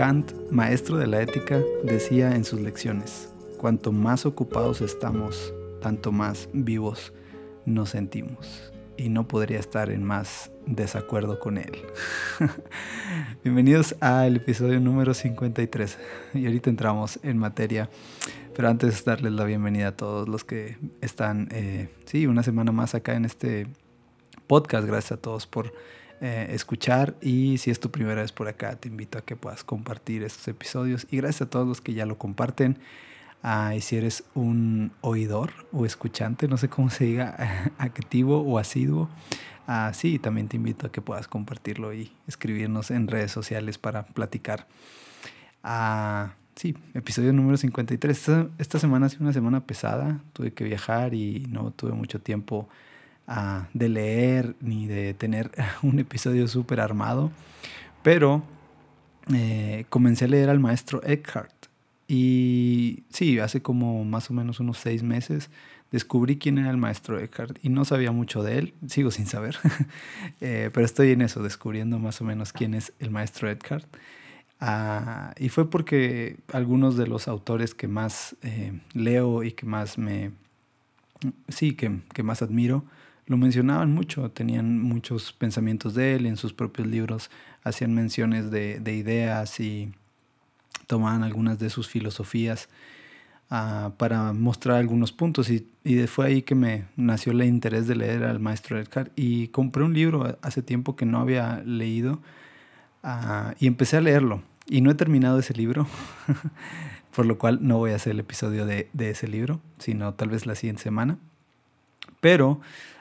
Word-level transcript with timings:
Kant, 0.00 0.32
maestro 0.50 0.96
de 0.96 1.06
la 1.06 1.20
ética, 1.20 1.60
decía 1.84 2.34
en 2.34 2.46
sus 2.46 2.58
lecciones, 2.58 3.34
cuanto 3.58 3.92
más 3.92 4.24
ocupados 4.24 4.80
estamos, 4.80 5.52
tanto 5.82 6.10
más 6.10 6.48
vivos 6.54 7.12
nos 7.66 7.90
sentimos. 7.90 8.72
Y 8.96 9.10
no 9.10 9.28
podría 9.28 9.58
estar 9.58 9.90
en 9.90 10.02
más 10.02 10.50
desacuerdo 10.64 11.38
con 11.38 11.58
él. 11.58 11.82
Bienvenidos 13.44 13.94
al 14.00 14.36
episodio 14.36 14.80
número 14.80 15.12
53. 15.12 15.98
Y 16.32 16.46
ahorita 16.46 16.70
entramos 16.70 17.20
en 17.22 17.36
materia. 17.36 17.90
Pero 18.56 18.70
antes 18.70 19.04
darles 19.04 19.32
la 19.32 19.44
bienvenida 19.44 19.88
a 19.88 19.96
todos 19.98 20.26
los 20.30 20.44
que 20.44 20.78
están, 21.02 21.48
eh, 21.52 21.90
sí, 22.06 22.26
una 22.26 22.42
semana 22.42 22.72
más 22.72 22.94
acá 22.94 23.16
en 23.16 23.26
este 23.26 23.66
podcast. 24.46 24.86
Gracias 24.86 25.12
a 25.12 25.20
todos 25.20 25.46
por 25.46 25.74
eh, 26.20 26.48
escuchar 26.50 27.14
y 27.22 27.56
si 27.56 27.70
es 27.70 27.80
tu 27.80 27.90
primera 27.90 28.20
vez 28.20 28.30
por 28.30 28.46
acá, 28.46 28.76
te 28.76 28.88
invito 28.88 29.16
a 29.16 29.22
que 29.22 29.36
puedas 29.36 29.64
compartir 29.64 30.22
estos 30.22 30.46
episodios 30.48 31.06
y 31.10 31.16
gracias 31.16 31.42
a 31.42 31.50
todos 31.50 31.66
los 31.66 31.80
que 31.80 31.94
ya 31.94 32.04
lo 32.04 32.18
comparten. 32.18 32.78
Ah, 33.42 33.74
y 33.74 33.80
si 33.80 33.96
eres 33.96 34.24
un 34.34 34.92
oidor 35.00 35.52
o 35.72 35.86
escuchante, 35.86 36.46
no 36.46 36.58
sé 36.58 36.68
cómo 36.68 36.90
se 36.90 37.04
diga, 37.04 37.72
activo 37.78 38.42
o 38.42 38.58
asiduo, 38.58 39.08
ah, 39.66 39.92
sí, 39.94 40.18
también 40.18 40.48
te 40.48 40.56
invito 40.56 40.86
a 40.86 40.92
que 40.92 41.00
puedas 41.00 41.26
compartirlo 41.26 41.94
y 41.94 42.12
escribirnos 42.26 42.90
en 42.90 43.08
redes 43.08 43.32
sociales 43.32 43.78
para 43.78 44.04
platicar. 44.04 44.66
Ah, 45.62 46.34
sí, 46.54 46.76
episodio 46.92 47.32
número 47.32 47.56
53. 47.56 48.18
Esta, 48.18 48.46
esta 48.58 48.78
semana 48.78 49.06
ha 49.06 49.08
sido 49.08 49.22
una 49.22 49.32
semana 49.32 49.64
pesada, 49.64 50.20
tuve 50.34 50.52
que 50.52 50.64
viajar 50.64 51.14
y 51.14 51.46
no 51.48 51.70
tuve 51.70 51.92
mucho 51.92 52.20
tiempo 52.20 52.68
de 53.72 53.88
leer 53.88 54.56
ni 54.60 54.86
de 54.86 55.14
tener 55.14 55.50
un 55.82 55.98
episodio 55.98 56.48
súper 56.48 56.80
armado, 56.80 57.30
pero 58.02 58.42
eh, 59.32 59.84
comencé 59.88 60.24
a 60.24 60.28
leer 60.28 60.50
al 60.50 60.60
maestro 60.60 61.00
Eckhart. 61.04 61.52
Y 62.08 63.04
sí, 63.10 63.38
hace 63.38 63.62
como 63.62 64.04
más 64.04 64.30
o 64.30 64.34
menos 64.34 64.58
unos 64.58 64.78
seis 64.78 65.04
meses 65.04 65.48
descubrí 65.92 66.38
quién 66.38 66.58
era 66.58 66.70
el 66.70 66.76
maestro 66.76 67.18
Eckhart 67.18 67.58
y 67.62 67.68
no 67.68 67.84
sabía 67.84 68.10
mucho 68.10 68.42
de 68.42 68.58
él, 68.58 68.74
sigo 68.88 69.10
sin 69.10 69.26
saber, 69.26 69.56
eh, 70.40 70.70
pero 70.72 70.86
estoy 70.86 71.12
en 71.12 71.22
eso, 71.22 71.42
descubriendo 71.42 71.98
más 71.98 72.20
o 72.20 72.24
menos 72.24 72.52
quién 72.52 72.74
es 72.74 72.92
el 72.98 73.10
maestro 73.10 73.50
Eckhart. 73.50 73.86
Ah, 74.60 75.32
y 75.38 75.48
fue 75.48 75.70
porque 75.70 76.36
algunos 76.52 76.96
de 76.96 77.06
los 77.06 77.28
autores 77.28 77.74
que 77.74 77.88
más 77.88 78.36
eh, 78.42 78.78
leo 78.92 79.42
y 79.42 79.52
que 79.52 79.66
más 79.66 79.96
me, 79.96 80.32
sí, 81.48 81.74
que, 81.74 82.00
que 82.12 82.22
más 82.22 82.42
admiro, 82.42 82.84
lo 83.30 83.36
mencionaban 83.36 83.94
mucho, 83.94 84.28
tenían 84.32 84.82
muchos 84.82 85.32
pensamientos 85.32 85.94
de 85.94 86.16
él 86.16 86.26
en 86.26 86.36
sus 86.36 86.52
propios 86.52 86.88
libros, 86.88 87.30
hacían 87.62 87.94
menciones 87.94 88.50
de, 88.50 88.82
ideas 88.92 89.60
y 89.60 89.92
tomaban 90.88 91.22
algunas 91.22 91.60
de 91.60 91.70
sus 91.70 91.86
filosofías 91.86 92.68
ah, 93.48 93.92
para 93.98 94.32
mostrar 94.32 94.78
algunos 94.78 95.12
puntos. 95.12 95.48
Y, 95.48 95.64
fue 96.08 96.26
ahí 96.26 96.42
que 96.42 96.56
me 96.56 96.86
nació 96.96 97.30
el 97.30 97.44
interés 97.44 97.86
de 97.86 97.94
leer 97.94 98.24
al 98.24 98.40
maestro 98.40 98.80
Eckhart 98.80 99.12
y 99.14 99.46
compré 99.48 99.84
un 99.84 99.94
libro 99.94 100.36
hace 100.42 100.60
tiempo 100.60 100.96
que 100.96 101.06
no 101.06 101.20
había 101.20 101.62
leído 101.64 102.20
ah, 103.04 103.54
y 103.60 103.68
empecé 103.68 103.96
a 103.96 104.00
leerlo. 104.00 104.42
Y 104.66 104.80
no 104.80 104.90
he 104.90 104.96
terminado 104.96 105.38
ese 105.38 105.54
libro, 105.54 105.86
por 107.14 107.26
lo 107.26 107.38
cual 107.38 107.60
no 107.62 107.78
voy 107.78 107.92
a 107.92 107.94
hacer 107.94 108.10
el 108.10 108.18
episodio 108.18 108.66
de, 108.66 108.88
de 108.92 109.10
ese 109.10 109.28
libro, 109.28 109.60
sino 109.78 110.14
tal 110.14 110.30
vez 110.30 110.46
la 110.46 110.56
siguiente 110.56 110.82
semana. 110.82 111.16
Pero 112.20 112.60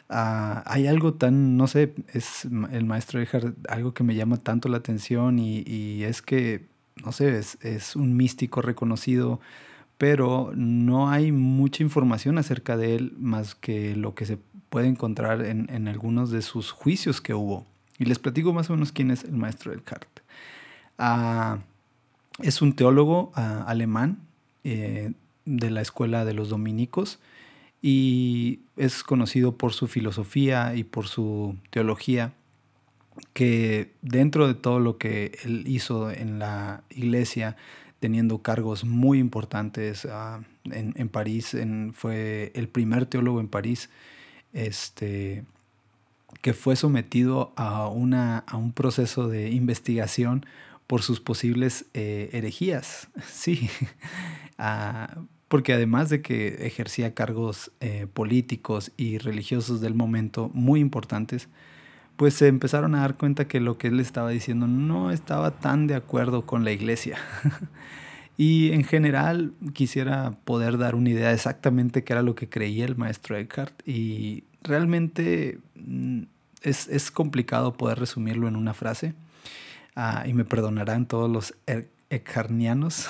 Ah, 0.09 0.63
hay 0.65 0.87
algo 0.87 1.13
tan, 1.13 1.55
no 1.55 1.67
sé, 1.67 1.93
es 2.13 2.45
el 2.45 2.85
maestro 2.85 3.21
Eckhart, 3.21 3.55
algo 3.69 3.93
que 3.93 4.03
me 4.03 4.15
llama 4.15 4.37
tanto 4.37 4.67
la 4.67 4.77
atención 4.77 5.37
y, 5.37 6.03
es 6.03 6.23
que, 6.23 6.65
no 7.03 7.11
sé, 7.11 7.37
es, 7.37 7.95
un 7.95 8.17
místico 8.17 8.63
reconocido, 8.63 9.39
pero 9.99 10.51
no 10.55 11.09
hay 11.11 11.31
mucha 11.31 11.83
información 11.83 12.39
acerca 12.39 12.75
de 12.75 12.95
él 12.95 13.13
más 13.19 13.53
que 13.53 13.95
lo 13.95 14.15
que 14.15 14.25
se 14.25 14.39
puede 14.69 14.87
encontrar 14.87 15.45
en, 15.45 15.87
algunos 15.87 16.31
de 16.31 16.41
sus 16.41 16.71
juicios 16.71 17.21
que 17.21 17.35
hubo. 17.35 17.65
Y 17.99 18.05
les 18.05 18.17
platico 18.17 18.51
más 18.53 18.69
o 18.69 18.73
menos 18.73 18.91
quién 18.91 19.11
es 19.11 19.23
el 19.25 19.33
maestro 19.33 19.73
Eckhart. 19.73 20.09
Ah, 20.97 21.59
es 22.41 22.61
un 22.63 22.73
teólogo 22.73 23.31
ah, 23.35 23.63
alemán 23.67 24.19
eh, 24.63 25.11
de 25.45 25.69
la 25.69 25.81
escuela 25.81 26.25
de 26.25 26.33
los 26.33 26.49
dominicos 26.49 27.19
y 27.81 28.61
es 28.75 29.03
conocido 29.03 29.57
por 29.57 29.73
su 29.73 29.87
filosofía 29.87 30.75
y 30.75 30.83
por 30.83 31.07
su 31.07 31.57
teología, 31.69 32.33
que 33.33 33.93
dentro 34.01 34.47
de 34.47 34.53
todo 34.53 34.79
lo 34.79 34.97
que 34.97 35.37
él 35.43 35.63
hizo 35.67 36.11
en 36.11 36.39
la 36.39 36.83
iglesia, 36.89 37.55
teniendo 37.99 38.41
cargos 38.41 38.85
muy 38.85 39.19
importantes 39.19 40.05
ah, 40.05 40.41
en, 40.65 41.09
París, 41.09 41.55
fue 41.93 42.51
el 42.55 42.69
primer 42.69 43.05
teólogo 43.05 43.39
en 43.39 43.47
París, 43.47 43.89
este, 44.53 45.43
que 46.41 46.53
fue 46.53 46.75
sometido 46.75 47.53
a, 47.55 47.87
una, 47.87 48.39
a 48.39 48.57
un 48.57 48.71
proceso 48.71 49.27
de 49.27 49.51
investigación 49.51 50.45
por 50.87 51.01
sus 51.01 51.19
posibles 51.19 51.85
eh, 51.93 52.29
herejías. 52.33 53.09
Sí, 53.31 53.69
ah, 54.57 55.17
porque 55.49 55.73
además 55.73 56.09
de 56.09 56.21
que 56.21 56.65
ejercía 56.65 57.13
cargos 57.13 57.71
eh, 57.81 58.07
políticos 58.13 58.91
y 58.95 59.17
religiosos 59.17 59.81
del 59.81 59.95
momento 59.95 60.49
muy 60.53 60.79
importantes, 60.79 61.49
pues 62.15 62.35
se 62.35 62.47
empezaron 62.47 62.95
a 62.95 62.99
dar 63.01 63.17
cuenta 63.17 63.47
que 63.47 63.59
lo 63.59 63.77
que 63.77 63.87
él 63.87 63.99
estaba 63.99 64.29
diciendo 64.29 64.67
no 64.67 65.11
estaba 65.11 65.51
tan 65.59 65.87
de 65.87 65.95
acuerdo 65.95 66.45
con 66.45 66.63
la 66.63 66.71
iglesia. 66.71 67.17
y 68.37 68.71
en 68.73 68.83
general 68.83 69.53
quisiera 69.73 70.37
poder 70.45 70.77
dar 70.77 70.93
una 70.93 71.09
idea 71.09 71.33
exactamente 71.33 72.03
qué 72.03 72.13
era 72.13 72.21
lo 72.21 72.35
que 72.35 72.47
creía 72.47 72.85
el 72.85 72.95
maestro 72.95 73.35
Eckhart 73.35 73.87
y 73.87 74.43
realmente 74.61 75.59
mm, 75.75 76.23
es, 76.61 77.09
complicado 77.09 77.73
poder 77.73 77.99
resumirlo 77.99 78.47
en 78.47 78.55
una 78.55 78.75
frase. 78.75 79.15
Ah, 79.95 80.25
y 80.27 80.33
me 80.33 80.45
perdonarán 80.45 81.07
todos 81.07 81.29
los 81.29 81.55
eckhartianos 82.09 83.07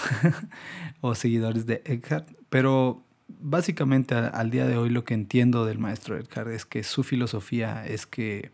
o 1.02 1.16
seguidores 1.16 1.66
de 1.66 1.82
Eckhart, 1.86 2.30
pero 2.50 3.04
básicamente 3.28 4.16
al 4.16 4.50
día 4.50 4.66
de 4.66 4.78
hoy 4.78 4.90
lo 4.90 5.04
que 5.04 5.14
entiendo 5.14 5.66
del 5.66 5.80
maestro 5.80 6.18
Eckhart 6.18 6.50
es 6.50 6.66
que 6.66 6.84
su 6.84 7.04
filosofía 7.04 7.86
es 7.86 8.06
que 8.06 8.52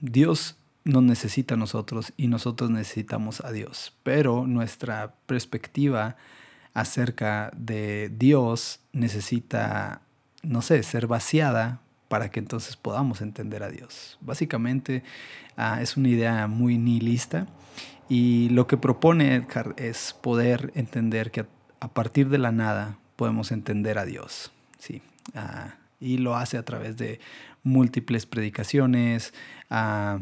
Dios 0.00 0.56
nos 0.84 1.02
necesita 1.02 1.54
a 1.54 1.58
nosotros 1.58 2.12
y 2.16 2.28
nosotros 2.28 2.70
necesitamos 2.70 3.42
a 3.42 3.52
Dios, 3.52 3.94
pero 4.02 4.46
nuestra 4.46 5.14
perspectiva 5.26 6.16
acerca 6.72 7.50
de 7.56 8.10
Dios 8.16 8.80
necesita, 8.92 10.02
no 10.42 10.62
sé, 10.62 10.82
ser 10.82 11.06
vaciada 11.06 11.82
para 12.08 12.30
que 12.30 12.40
entonces 12.40 12.76
podamos 12.76 13.20
entender 13.20 13.62
a 13.62 13.70
Dios. 13.70 14.18
Básicamente 14.20 15.02
ah, 15.56 15.80
es 15.82 15.96
una 15.96 16.08
idea 16.08 16.46
muy 16.46 16.78
nihilista 16.78 17.46
y 18.08 18.48
lo 18.50 18.66
que 18.66 18.76
propone 18.76 19.34
Edgar 19.34 19.74
es 19.76 20.16
poder 20.20 20.72
entender 20.74 21.30
que 21.30 21.46
a 21.80 21.88
partir 21.88 22.28
de 22.28 22.38
la 22.38 22.52
nada 22.52 22.98
podemos 23.16 23.52
entender 23.52 23.98
a 23.98 24.04
Dios. 24.04 24.50
Sí. 24.78 25.02
Ah, 25.34 25.74
y 26.00 26.18
lo 26.18 26.36
hace 26.36 26.56
a 26.56 26.64
través 26.64 26.96
de 26.96 27.20
múltiples 27.62 28.24
predicaciones, 28.24 29.34
ah, 29.68 30.20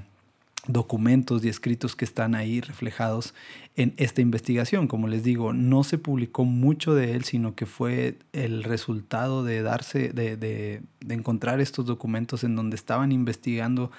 documentos 0.67 1.45
y 1.45 1.49
escritos 1.49 1.97
que 1.97 2.05
están 2.05 2.35
ahí 2.35 2.61
reflejados 2.61 3.35
en 3.77 3.95
esta 3.97 4.21
investigación. 4.21 4.89
Como 4.89 5.09
les 5.09 5.23
digo, 5.23 5.53
no 5.53 5.85
se 5.85 5.99
publicó 5.99 6.45
mucho 6.45 6.95
de 6.95 7.13
él, 7.13 7.25
sino 7.25 7.55
que 7.55 7.67
fue 7.67 8.19
el 8.33 8.65
resultado 8.65 9.45
de 9.45 9.63
darse, 9.63 10.11
de, 10.11 10.37
de 10.37 10.83
encontrar 11.09 11.61
estos 11.61 11.87
documentos 11.87 12.45
en 12.45 12.57
donde 12.57 12.77
estaban 12.77 13.13
investigando 13.13 13.91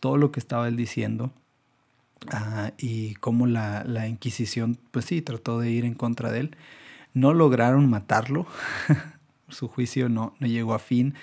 todo 0.00 0.16
lo 0.16 0.32
que 0.32 0.40
estaba 0.40 0.68
él 0.68 0.76
diciendo 0.76 1.32
Ah, 2.30 2.72
y 2.78 3.14
cómo 3.14 3.46
la, 3.46 3.84
la, 3.84 4.06
Inquisición, 4.06 4.78
pues 4.90 5.06
sí, 5.06 5.22
trató 5.22 5.58
de 5.58 5.70
ir 5.70 5.84
en 5.84 5.94
contra 5.94 6.30
de 6.30 6.40
él. 6.40 6.56
No 7.14 7.34
lograron 7.34 7.90
matarlo, 7.90 8.46
su 9.48 9.68
juicio 9.68 10.08
no, 10.08 10.34
no 10.38 10.46
llegó 10.46 10.74
a 10.74 10.78
fin, 10.78 11.14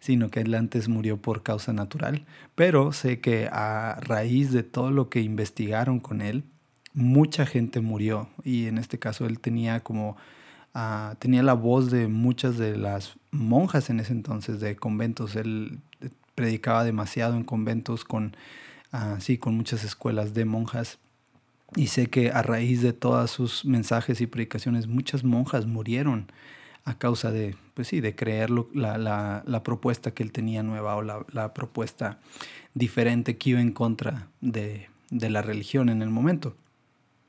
sino 0.00 0.30
que 0.30 0.40
él 0.40 0.54
antes 0.54 0.88
murió 0.88 1.16
por 1.16 1.42
causa 1.42 1.72
natural. 1.72 2.24
Pero 2.54 2.92
sé 2.92 3.20
que 3.20 3.48
a 3.50 3.98
raíz 4.00 4.52
de 4.52 4.62
todo 4.62 4.90
lo 4.90 5.08
que 5.08 5.20
investigaron 5.20 6.00
con 6.00 6.20
él, 6.20 6.44
mucha 6.94 7.46
gente 7.46 7.80
murió. 7.80 8.28
Y 8.44 8.66
en 8.66 8.78
este 8.78 8.98
caso 8.98 9.26
él 9.26 9.40
tenía 9.40 9.80
como... 9.80 10.16
Uh, 10.74 11.16
tenía 11.18 11.42
la 11.42 11.54
voz 11.54 11.90
de 11.90 12.08
muchas 12.08 12.58
de 12.58 12.76
las 12.76 13.16
monjas 13.30 13.88
en 13.90 14.00
ese 14.00 14.12
entonces 14.12 14.60
de 14.60 14.76
conventos. 14.76 15.34
Él 15.34 15.78
predicaba 16.34 16.84
demasiado 16.84 17.36
en 17.36 17.42
conventos 17.42 18.04
con 18.04 18.36
así 18.92 19.38
con 19.38 19.56
muchas 19.56 19.84
escuelas 19.84 20.34
de 20.34 20.44
monjas. 20.44 20.98
Y 21.76 21.88
sé 21.88 22.08
que 22.08 22.30
a 22.30 22.42
raíz 22.42 22.80
de 22.80 22.92
todos 22.92 23.30
sus 23.30 23.64
mensajes 23.64 24.20
y 24.20 24.26
predicaciones, 24.26 24.86
muchas 24.86 25.24
monjas 25.24 25.66
murieron 25.66 26.30
a 26.88 26.94
causa 26.94 27.30
de, 27.30 27.54
pues 27.74 27.88
sí, 27.88 28.00
de 28.00 28.14
creer 28.14 28.48
la, 28.48 28.96
la, 28.98 29.62
propuesta 29.62 30.12
que 30.12 30.22
él 30.22 30.32
tenía 30.32 30.62
nueva 30.62 30.96
o 30.96 31.02
la, 31.02 31.24
la, 31.32 31.52
propuesta 31.52 32.18
diferente 32.72 33.36
que 33.36 33.50
iba 33.50 33.60
en 33.60 33.72
contra 33.72 34.28
de, 34.40 34.88
de 35.10 35.28
la 35.28 35.42
religión 35.42 35.90
en 35.90 36.00
el 36.00 36.08
momento. 36.08 36.56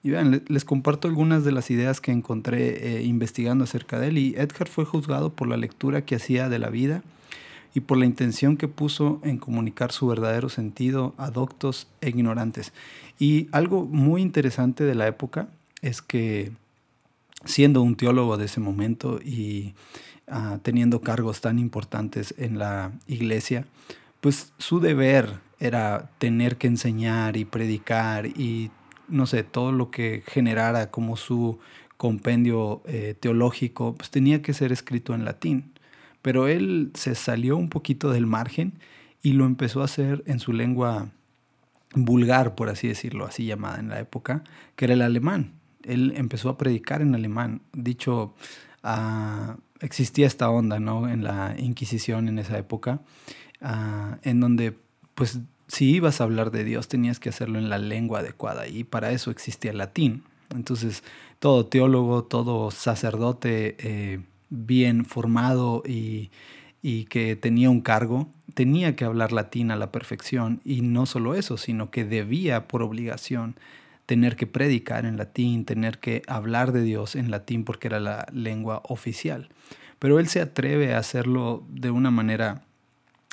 Y 0.01 0.11
vean, 0.11 0.43
les 0.47 0.63
comparto 0.63 1.09
algunas 1.09 1.43
de 1.43 1.51
las 1.51 1.69
ideas 1.71 1.99
que 1.99 2.13
encontré 2.13 2.99
eh, 2.99 3.03
investigando 3.03 3.65
acerca 3.65 3.99
de 3.99 4.07
él. 4.07 4.17
Y 4.17 4.33
Edgar 4.37 4.69
fue 4.69 4.85
juzgado 4.85 5.33
por 5.33 5.49
la 5.49 5.57
lectura 5.57 6.05
que 6.05 6.15
hacía 6.15 6.47
de 6.47 6.59
la 6.59 6.69
vida 6.69 7.03
y 7.73 7.81
por 7.81 7.97
la 7.97 8.05
intención 8.05 8.55
que 8.55 8.69
puso 8.69 9.19
en 9.25 9.39
comunicar 9.39 9.91
su 9.91 10.07
verdadero 10.07 10.47
sentido 10.47 11.13
a 11.17 11.31
doctos 11.31 11.87
e 11.99 12.09
ignorantes. 12.09 12.71
Y 13.19 13.49
algo 13.51 13.85
muy 13.85 14.21
interesante 14.21 14.85
de 14.85 14.95
la 14.95 15.05
época 15.05 15.49
es 15.81 16.01
que 16.01 16.53
siendo 17.45 17.81
un 17.81 17.95
teólogo 17.95 18.37
de 18.37 18.45
ese 18.45 18.59
momento 18.59 19.19
y 19.23 19.73
ah, 20.27 20.59
teniendo 20.61 21.01
cargos 21.01 21.41
tan 21.41 21.59
importantes 21.59 22.33
en 22.37 22.59
la 22.59 22.91
iglesia, 23.07 23.65
pues 24.21 24.53
su 24.57 24.79
deber 24.79 25.39
era 25.59 26.11
tener 26.17 26.57
que 26.57 26.67
enseñar 26.67 27.37
y 27.37 27.45
predicar 27.45 28.27
y 28.27 28.71
no 29.07 29.25
sé, 29.25 29.43
todo 29.43 29.71
lo 29.71 29.91
que 29.91 30.23
generara 30.27 30.91
como 30.91 31.17
su 31.17 31.59
compendio 31.97 32.81
eh, 32.85 33.15
teológico, 33.19 33.95
pues 33.95 34.09
tenía 34.09 34.41
que 34.41 34.53
ser 34.53 34.71
escrito 34.71 35.13
en 35.13 35.25
latín. 35.25 35.73
Pero 36.21 36.47
él 36.47 36.91
se 36.93 37.15
salió 37.15 37.57
un 37.57 37.69
poquito 37.69 38.11
del 38.11 38.25
margen 38.25 38.73
y 39.21 39.33
lo 39.33 39.45
empezó 39.45 39.81
a 39.81 39.85
hacer 39.85 40.23
en 40.25 40.39
su 40.39 40.53
lengua 40.53 41.09
vulgar, 41.93 42.55
por 42.55 42.69
así 42.69 42.87
decirlo, 42.87 43.25
así 43.25 43.45
llamada 43.45 43.79
en 43.79 43.89
la 43.89 43.99
época, 43.99 44.43
que 44.75 44.85
era 44.85 44.93
el 44.93 45.01
alemán. 45.01 45.58
Él 45.89 46.13
empezó 46.15 46.49
a 46.49 46.57
predicar 46.57 47.01
en 47.01 47.15
alemán. 47.15 47.61
Dicho, 47.73 48.33
uh, 48.83 49.59
existía 49.79 50.27
esta 50.27 50.49
onda, 50.49 50.79
¿no? 50.79 51.09
En 51.09 51.23
la 51.23 51.55
Inquisición 51.57 52.27
en 52.27 52.39
esa 52.39 52.57
época, 52.57 53.01
uh, 53.61 54.15
en 54.23 54.39
donde, 54.39 54.77
pues, 55.15 55.39
si 55.67 55.91
ibas 55.91 56.19
a 56.19 56.23
hablar 56.23 56.51
de 56.51 56.63
Dios, 56.63 56.87
tenías 56.87 57.19
que 57.19 57.29
hacerlo 57.29 57.59
en 57.59 57.69
la 57.69 57.77
lengua 57.77 58.19
adecuada 58.19 58.67
y 58.67 58.83
para 58.83 59.11
eso 59.11 59.29
existía 59.31 59.71
el 59.71 59.77
latín. 59.77 60.23
Entonces, 60.49 61.03
todo 61.39 61.67
teólogo, 61.67 62.23
todo 62.23 62.71
sacerdote 62.71 63.75
eh, 63.79 64.19
bien 64.49 65.05
formado 65.05 65.83
y, 65.85 66.31
que 67.09 67.35
tenía 67.35 67.69
un 67.69 67.81
cargo, 67.81 68.29
tenía 68.53 68.95
que 68.95 69.05
hablar 69.05 69.31
latín 69.31 69.69
a 69.69 69.75
la 69.75 69.91
perfección 69.91 70.59
y 70.63 70.81
no 70.81 71.05
solo 71.05 71.35
eso, 71.35 71.57
sino 71.57 71.91
que 71.91 72.03
debía 72.03 72.67
por 72.67 72.81
obligación 72.81 73.55
tener 74.09 74.35
que 74.35 74.47
predicar 74.47 75.05
en 75.05 75.17
latín, 75.17 75.65
tener 75.65 75.99
que 75.99 76.23
hablar 76.25 76.71
de 76.71 76.81
Dios 76.81 77.15
en 77.15 77.29
latín 77.29 77.63
porque 77.63 77.89
era 77.89 77.99
la 77.99 78.25
lengua 78.33 78.81
oficial. 78.85 79.49
Pero 79.99 80.17
él 80.17 80.27
se 80.27 80.41
atreve 80.41 80.95
a 80.95 80.97
hacerlo 80.97 81.63
de 81.69 81.91
una 81.91 82.09
manera 82.09 82.63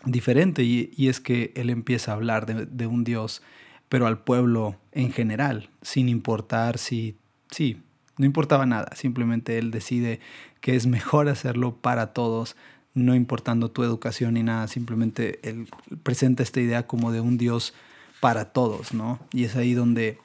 diferente 0.04 0.64
y, 0.64 1.08
es 1.08 1.18
que 1.18 1.50
él 1.56 1.70
empieza 1.70 2.12
a 2.12 2.16
hablar 2.16 2.44
de, 2.44 2.66
de, 2.66 2.86
un 2.86 3.04
Dios, 3.04 3.40
pero 3.88 4.06
al 4.06 4.18
pueblo 4.18 4.76
en 4.92 5.12
general, 5.12 5.70
sin 5.80 6.10
importar 6.10 6.76
si, 6.76 7.16
sí, 7.50 7.80
no 8.18 8.26
importaba 8.26 8.66
nada, 8.66 8.90
simplemente 8.96 9.56
él 9.56 9.70
decide 9.70 10.20
que 10.60 10.76
es 10.76 10.86
mejor 10.86 11.30
hacerlo 11.30 11.74
para 11.74 12.12
todos, 12.12 12.54
no 12.92 13.14
importando 13.14 13.70
tu 13.70 13.82
educación 13.82 14.34
ni 14.34 14.42
nada, 14.42 14.68
simplemente 14.68 15.40
él 15.42 15.70
presenta 16.02 16.42
esta 16.42 16.60
idea 16.60 16.86
como 16.86 17.12
de 17.12 17.22
un 17.22 17.38
Dios 17.38 17.72
para 18.20 18.52
todos, 18.52 18.92
¿no? 18.92 19.18
Y 19.32 19.44
es 19.44 19.56
ahí 19.56 19.72
donde 19.72 20.18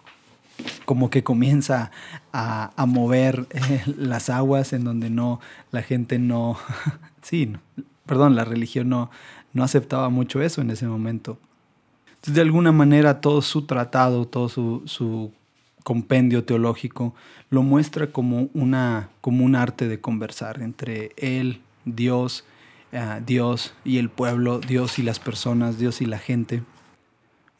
como 0.85 1.09
que 1.09 1.23
comienza 1.23 1.91
a, 2.33 2.71
a 2.75 2.85
mover 2.85 3.47
eh, 3.51 3.83
las 3.97 4.29
aguas 4.29 4.73
en 4.73 4.83
donde 4.83 5.09
no, 5.09 5.39
la 5.71 5.81
gente 5.81 6.19
no, 6.19 6.57
sí, 7.21 7.53
perdón, 8.05 8.35
la 8.35 8.45
religión 8.45 8.89
no, 8.89 9.09
no 9.53 9.63
aceptaba 9.63 10.09
mucho 10.09 10.41
eso 10.41 10.61
en 10.61 10.71
ese 10.71 10.87
momento. 10.87 11.37
De 12.25 12.41
alguna 12.41 12.71
manera, 12.71 13.19
todo 13.19 13.41
su 13.41 13.63
tratado, 13.63 14.25
todo 14.25 14.47
su, 14.47 14.83
su 14.85 15.31
compendio 15.83 16.43
teológico 16.43 17.15
lo 17.49 17.63
muestra 17.63 18.07
como, 18.07 18.49
una, 18.53 19.09
como 19.21 19.43
un 19.43 19.55
arte 19.55 19.87
de 19.87 19.99
conversar 19.99 20.61
entre 20.61 21.11
él, 21.17 21.61
Dios, 21.85 22.45
uh, 22.93 23.23
Dios 23.25 23.73
y 23.83 23.97
el 23.97 24.09
pueblo, 24.09 24.59
Dios 24.59 24.99
y 24.99 25.03
las 25.03 25.19
personas, 25.19 25.77
Dios 25.77 26.01
y 26.01 26.05
la 26.05 26.19
gente. 26.19 26.63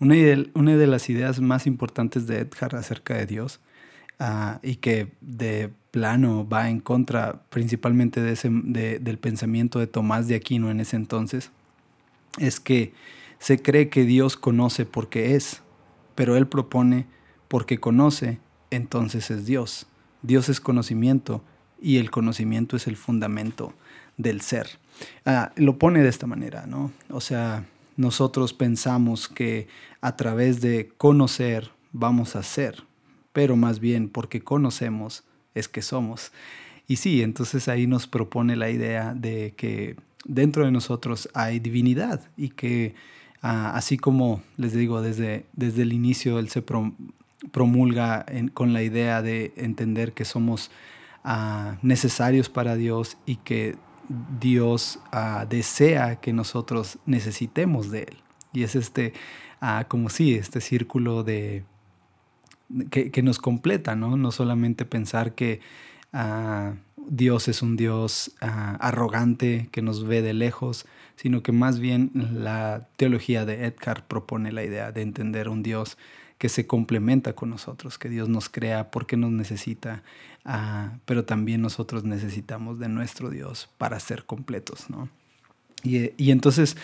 Una, 0.01 0.15
de 0.15 0.87
las 0.87 1.11
ideas 1.11 1.39
más 1.41 1.67
importantes 1.67 2.25
de 2.25 2.39
Edgar 2.39 2.75
acerca 2.75 3.13
de 3.13 3.27
Dios 3.27 3.59
uh, 4.19 4.57
y 4.63 4.77
que 4.77 5.11
de 5.21 5.69
plano 5.91 6.47
va 6.49 6.71
en 6.71 6.79
contra 6.79 7.43
principalmente 7.51 8.19
de 8.19 8.31
ese, 8.31 8.49
de, 8.51 8.97
del 8.97 9.19
pensamiento 9.19 9.77
de 9.77 9.85
Tomás 9.85 10.27
de 10.27 10.33
Aquino 10.33 10.71
en 10.71 10.79
ese 10.79 10.95
entonces, 10.95 11.51
es 12.39 12.59
que 12.59 12.93
se 13.37 13.61
cree 13.61 13.89
que 13.89 14.03
Dios 14.03 14.37
conoce 14.37 14.87
porque 14.87 15.35
es, 15.35 15.61
pero 16.15 16.35
Él 16.35 16.47
propone 16.47 17.05
porque 17.47 17.79
conoce, 17.79 18.39
entonces 18.71 19.29
es 19.29 19.45
Dios. 19.45 19.85
Dios 20.23 20.49
es 20.49 20.59
conocimiento 20.59 21.43
y 21.79 21.97
el 21.97 22.09
conocimiento 22.09 22.75
es 22.75 22.87
el 22.87 22.97
fundamento 22.97 23.75
del 24.17 24.41
ser. 24.41 24.67
Ah, 25.27 25.51
lo 25.57 25.77
pone 25.77 26.01
de 26.01 26.09
esta 26.09 26.25
manera, 26.25 26.65
¿no? 26.65 26.91
O 27.09 27.21
sea, 27.21 27.65
nosotros 28.01 28.53
pensamos 28.53 29.27
que 29.27 29.67
a 30.01 30.15
través 30.15 30.59
de 30.59 30.91
conocer 30.97 31.71
vamos 31.93 32.35
a 32.35 32.43
ser, 32.43 32.83
pero 33.31 33.55
más 33.55 33.79
bien 33.79 34.09
porque 34.09 34.41
conocemos 34.41 35.23
es 35.53 35.67
que 35.67 35.81
somos. 35.81 36.31
Y 36.87 36.97
sí, 36.97 37.21
entonces 37.21 37.67
ahí 37.67 37.87
nos 37.87 38.07
propone 38.07 38.55
la 38.55 38.69
idea 38.69 39.13
de 39.13 39.53
que 39.55 39.95
dentro 40.25 40.65
de 40.65 40.71
nosotros 40.71 41.29
hay 41.33 41.59
divinidad 41.59 42.21
y 42.35 42.49
que 42.49 42.95
ah, 43.41 43.71
así 43.75 43.97
como 43.97 44.43
les 44.57 44.73
digo 44.73 45.01
desde, 45.01 45.45
desde 45.53 45.83
el 45.83 45.93
inicio 45.93 46.39
él 46.39 46.49
se, 46.49 46.63
promulga 47.51 48.25
con 48.53 48.73
la 48.73 48.83
idea 48.83 49.21
de 49.21 49.53
entender 49.55 50.13
que 50.13 50.25
somos 50.25 50.69
ah, 51.23 51.77
necesarios 51.81 52.49
para 52.49 52.75
Dios 52.75 53.17
y 53.25 53.37
que 53.37 53.77
Dios 54.39 54.99
ah, 55.11 55.45
desea 55.49 56.17
que 56.17 56.33
nosotros 56.33 56.99
necesitemos 57.05 57.91
de 57.91 58.03
Él. 58.03 58.17
Y 58.53 58.63
es 58.63 58.75
este, 58.75 59.13
uh, 59.61 59.87
como 59.87 60.09
si, 60.09 60.35
este 60.35 60.61
círculo 60.61 61.23
de, 61.23 61.63
que, 62.89 63.21
nos 63.21 63.39
completa, 63.39 63.95
¿no? 63.95 64.17
No 64.17 64.31
solamente 64.31 64.85
pensar 64.85 65.35
que 65.35 65.61
Dios 67.07 67.47
es 67.47 67.61
un 67.61 67.77
Dios 67.77 68.35
arrogante 68.39 69.69
que 69.71 69.81
nos 69.81 70.05
ve 70.05 70.21
de 70.21 70.33
lejos, 70.33 70.85
sino 71.15 71.41
que 71.43 71.51
más 71.51 71.79
bien 71.79 72.11
la 72.13 72.87
teología 72.97 73.45
de 73.45 73.65
Edgar 73.65 74.07
propone 74.07 74.51
la 74.51 74.63
idea 74.63 74.91
de 74.91 75.01
entender 75.01 75.49
un 75.49 75.63
Dios 75.63 75.97
que 76.41 76.49
se 76.49 76.65
complementa 76.65 77.33
con 77.33 77.51
nosotros, 77.51 77.99
que 77.99 78.09
Dios 78.09 78.27
nos 78.27 78.49
crea 78.49 78.89
porque 78.89 79.15
nos 79.15 79.29
necesita, 79.29 80.01
ah, 80.43 80.93
pero 81.05 81.23
también 81.23 81.61
nosotros 81.61 82.03
necesitamos 82.03 82.79
de 82.79 82.89
nuestro 82.89 83.29
Dios 83.29 83.69
para 83.77 83.99
ser 83.99 84.25
completos, 84.25 84.89
¿no? 84.89 85.07
Y, 85.83 86.31
entonces, 86.31 86.77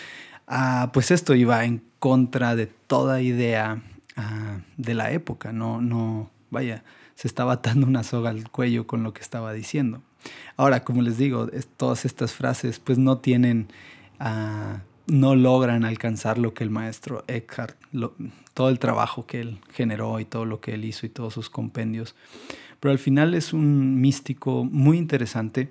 ah, 0.46 0.90
pues 0.92 1.10
esto 1.10 1.34
iba 1.34 1.64
en 1.64 1.82
contra 1.98 2.54
de 2.54 2.68
toda 2.68 3.20
idea 3.20 3.82
ah, 4.14 4.60
de 4.76 4.94
la 4.94 5.10
época, 5.10 5.52
no, 5.52 5.80
no, 5.80 6.30
vaya, 6.50 6.84
se 7.16 7.26
estaba 7.26 7.54
atando 7.54 7.84
una 7.84 8.04
soga 8.04 8.30
al 8.30 8.48
cuello 8.52 8.86
con 8.86 9.02
lo 9.02 9.12
que 9.12 9.22
estaba 9.22 9.52
diciendo. 9.52 10.02
Ahora, 10.56 10.84
como 10.84 11.02
les 11.02 11.18
digo, 11.18 11.48
todas 11.76 12.04
estas 12.04 12.32
frases 12.32 12.78
pues 12.78 12.96
no 12.96 13.18
tienen 13.18 13.66
no 15.08 15.34
logran 15.34 15.84
alcanzar 15.84 16.38
lo 16.38 16.54
que 16.54 16.64
el 16.64 16.70
maestro 16.70 17.24
Eckhart, 17.26 17.76
todo 18.54 18.68
el 18.68 18.78
trabajo 18.78 19.26
que 19.26 19.40
él 19.40 19.58
generó 19.72 20.20
y 20.20 20.24
todo 20.24 20.44
lo 20.44 20.60
que 20.60 20.74
él 20.74 20.84
hizo 20.84 21.06
y 21.06 21.08
todos 21.08 21.34
sus 21.34 21.50
compendios. 21.50 22.14
Pero 22.80 22.92
al 22.92 22.98
final 22.98 23.34
es 23.34 23.52
un 23.52 24.00
místico 24.00 24.64
muy 24.64 24.98
interesante 24.98 25.70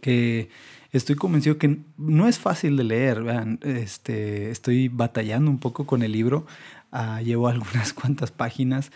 que 0.00 0.50
estoy 0.92 1.16
convencido 1.16 1.58
que 1.58 1.78
no 1.96 2.28
es 2.28 2.38
fácil 2.38 2.76
de 2.76 2.84
leer. 2.84 3.22
Vean, 3.22 3.58
este, 3.62 4.50
estoy 4.50 4.88
batallando 4.88 5.50
un 5.50 5.58
poco 5.58 5.86
con 5.86 6.02
el 6.02 6.12
libro. 6.12 6.46
Ah, 6.92 7.22
llevo 7.22 7.48
algunas 7.48 7.92
cuantas 7.92 8.30
páginas. 8.30 8.92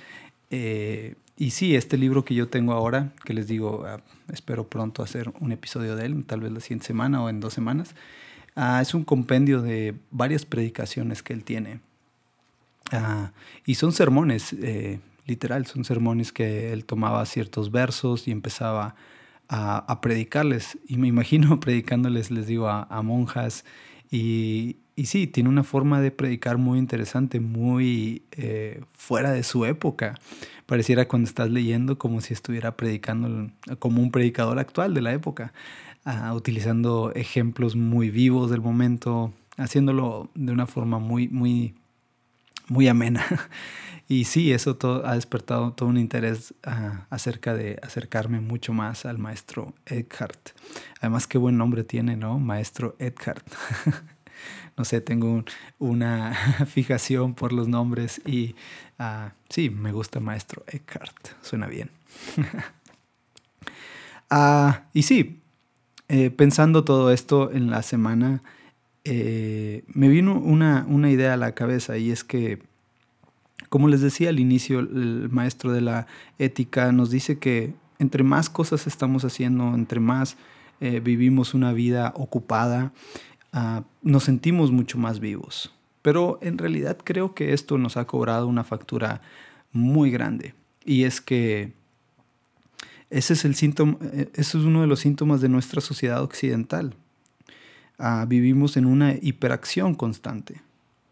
Eh, 0.51 1.15
y 1.37 1.51
sí, 1.51 1.75
este 1.75 1.97
libro 1.97 2.25
que 2.25 2.35
yo 2.35 2.49
tengo 2.49 2.75
ahora, 2.75 3.13
que 3.25 3.33
les 3.33 3.49
digo, 3.49 3.85
ah, 3.87 4.01
espero 4.33 4.69
pronto 4.69 5.03
hacer 5.03 5.33
un 5.41 5.53
episodio 5.53 5.97
de 5.97 6.07
él, 6.07 6.25
tal 6.27 6.41
vez 6.41 6.53
la 6.53 6.61
siguiente 6.61 6.87
semana 6.87 7.23
o 7.23 7.29
en 7.29 7.41
dos 7.41 7.55
semanas. 7.55 7.95
Ah, 8.57 8.81
es 8.83 8.95
un 8.95 9.05
compendio 9.05 9.63
de 9.63 9.95
varias 10.11 10.45
predicaciones 10.45 11.23
que 11.23 11.33
él 11.33 11.45
tiene. 11.45 11.81
Ah, 12.93 13.33
y 13.65 13.75
son 13.77 13.93
sermones, 13.93 14.53
eh, 14.55 15.01
literal, 15.27 15.67
son 15.67 15.85
sermones 15.85 16.33
que 16.33 16.73
él 16.73 16.85
tomaba 16.85 17.25
ciertos 17.27 17.71
versos 17.71 18.27
y 18.27 18.33
empezaba 18.33 18.97
a, 19.49 20.01
predicarles. 20.01 20.79
Y 20.87 20.97
me 20.97 21.09
imagino 21.09 21.61
predicándoles, 21.61 22.31
les 22.31 22.47
digo, 22.47 22.69
a, 22.69 23.03
monjas. 23.03 23.65
Y, 24.11 24.77
sí, 25.05 25.27
tiene 25.27 25.49
una 25.49 25.65
forma 25.65 26.01
de 26.01 26.11
predicar 26.11 26.59
muy 26.59 26.79
interesante, 26.79 27.41
muy 27.41 28.23
eh, 28.33 28.83
fuera 28.93 29.33
de 29.33 29.43
su 29.43 29.65
época. 29.65 30.15
Pareciera 30.67 31.09
cuando 31.09 31.29
estás 31.29 31.51
leyendo 31.51 31.99
como 31.99 32.21
si 32.21 32.33
estuviera 32.33 32.77
predicando 32.77 33.51
como 33.79 34.03
un 34.03 34.11
predicador 34.11 34.59
actual 34.59 34.95
de 34.95 35.01
la 35.01 35.13
época 35.13 35.53
utilizando 36.35 37.13
ejemplos 37.15 37.77
muy 37.77 38.11
vivos 38.11 38.51
del 38.51 38.61
momento, 38.61 39.33
haciéndolo 39.57 40.31
de 40.35 40.53
una 40.53 40.67
forma 40.67 40.99
muy, 40.99 41.29
muy, 41.29 41.75
muy 42.69 42.89
amena. 42.89 43.25
Y 44.11 44.25
sí, 44.25 44.53
eso 44.53 44.75
todo, 44.75 45.07
ha 45.07 45.15
despertado 45.15 45.73
todo 45.73 45.89
un 45.89 45.97
interés 45.97 46.53
ah, 46.65 47.07
acerca 47.11 47.55
de 47.55 47.79
acercarme 47.81 48.41
mucho 48.41 48.73
más 48.73 49.07
al 49.07 49.19
maestro 49.19 49.73
Eckhart. 49.87 50.51
Además, 50.99 51.29
qué 51.29 51.39
buen 51.39 51.57
nombre 51.57 51.85
tiene, 51.85 52.17
¿no? 52.17 52.41
Maestro 52.41 52.97
Eckhart. 52.99 53.47
no 54.77 54.85
sé, 54.85 55.01
tengo 55.01 55.45
una 55.79 56.35
fijación 56.67 57.35
por 57.35 57.53
los 57.53 57.69
nombres 57.69 58.21
y 58.27 58.57
uh, 58.99 59.31
sí, 59.49 59.71
me 59.71 59.93
gusta 59.93 60.19
Maestro 60.19 60.65
Eckhart, 60.67 61.29
suena 61.43 61.69
bien. 61.69 61.93
uh, 64.33 64.73
y 64.93 65.03
sí, 65.03 65.41
eh, 66.11 66.31
pensando 66.31 66.85
todo 66.85 67.11
esto 67.11 67.51
en 67.51 67.71
la 67.71 67.83
semana, 67.83 68.43
eh, 69.05 69.85
me 69.87 70.09
vino 70.09 70.39
una, 70.39 70.85
una 70.89 71.11
idea 71.11 71.33
a 71.33 71.39
la 71.39 71.55
cabeza 71.55 71.97
y 71.97 72.11
es 72.11 72.23
que, 72.23 72.63
como 73.71 73.89
les 73.89 74.03
decía 74.03 74.29
al 74.29 74.39
inicio, 74.39 74.81
el 74.81 75.29
maestro 75.31 75.73
de 75.73 75.81
la 75.81 76.07
ética 76.39 76.93
nos 76.93 77.11
dice 77.11 77.39
que 77.39 77.73
entre 77.99 78.25
más 78.25 78.51
cosas 78.51 78.87
estamos 78.87 79.25
haciendo, 79.25 79.75
entre 79.75 80.01
más 80.01 80.37
eh, 80.81 81.01
vivimos 81.01 81.55
una 81.55 81.73
vida 81.73 82.13
ocupada, 82.17 82.93
Ah, 83.53 83.83
nos 84.03 84.25
sentimos 84.25 84.71
mucho 84.71 84.99
más 84.99 85.21
vivos. 85.21 85.73
Pero 86.03 86.39
en 86.41 86.57
realidad 86.57 86.99
creo 87.03 87.35
que 87.35 87.53
esto 87.53 87.79
nos 87.79 87.97
ha 87.97 88.07
cobrado 88.07 88.47
una 88.47 88.65
factura 88.65 89.21
muy 89.73 90.11
grande. 90.11 90.55
Y 90.85 91.05
es 91.05 91.21
que 91.21 91.73
ese 93.11 93.33
es, 93.33 93.45
el 93.45 93.57
síntoma, 93.57 93.99
eh, 94.13 94.31
es 94.35 94.55
uno 94.55 94.81
de 94.81 94.87
los 94.87 95.01
síntomas 95.01 95.41
de 95.41 95.49
nuestra 95.49 95.81
sociedad 95.81 96.23
occidental. 96.23 96.95
Ah, 97.99 98.25
vivimos 98.27 98.77
en 98.77 98.87
una 98.87 99.15
hiperacción 99.21 99.95
constante 99.95 100.63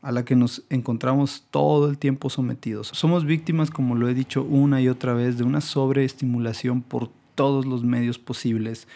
a 0.01 0.13
la 0.13 0.25
que 0.25 0.37
nos 0.37 0.63
encontramos 0.71 1.45
todo 1.51 1.91
el 1.91 1.99
tiempo 1.99 2.31
sometidos. 2.31 2.89
Somos 2.95 3.25
víctimas, 3.25 3.71
como 3.71 3.97
lo 3.97 4.09
he 4.09 4.15
dicho 4.15 4.45
una 4.45 4.81
y 4.81 4.89
otra 4.89 5.13
vez, 5.13 5.39
de 5.39 5.45
una 5.45 5.61
sobreestimulación 5.61 6.83
por 6.83 7.11
todos 7.35 7.67
los 7.67 7.83
medios 7.83 8.19
posibles 8.19 8.87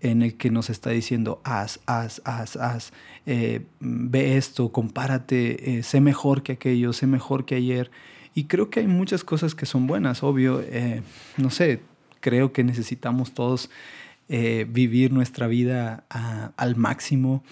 en 0.00 0.22
el 0.22 0.34
que 0.36 0.50
nos 0.50 0.70
está 0.70 0.90
diciendo, 0.90 1.40
haz, 1.44 1.80
haz, 1.86 2.22
haz, 2.24 2.56
haz, 2.56 2.92
eh, 3.26 3.66
ve 3.80 4.38
esto, 4.38 4.72
compárate, 4.72 5.78
eh, 5.78 5.82
sé 5.82 6.00
mejor 6.00 6.42
que 6.42 6.52
aquello, 6.52 6.94
sé 6.94 7.06
mejor 7.06 7.44
que 7.44 7.54
ayer. 7.54 7.90
Y 8.34 8.44
creo 8.44 8.70
que 8.70 8.80
hay 8.80 8.86
muchas 8.86 9.24
cosas 9.24 9.54
que 9.54 9.66
son 9.66 9.86
buenas, 9.86 10.22
obvio, 10.22 10.62
no 11.38 11.50
sé, 11.50 11.80
creo 12.20 12.52
que 12.52 12.64
necesitamos 12.64 13.32
todos 13.32 13.70
vivir 14.28 15.12
nuestra 15.12 15.46
vida 15.46 16.04
al 16.08 16.74
máximo 16.74 17.44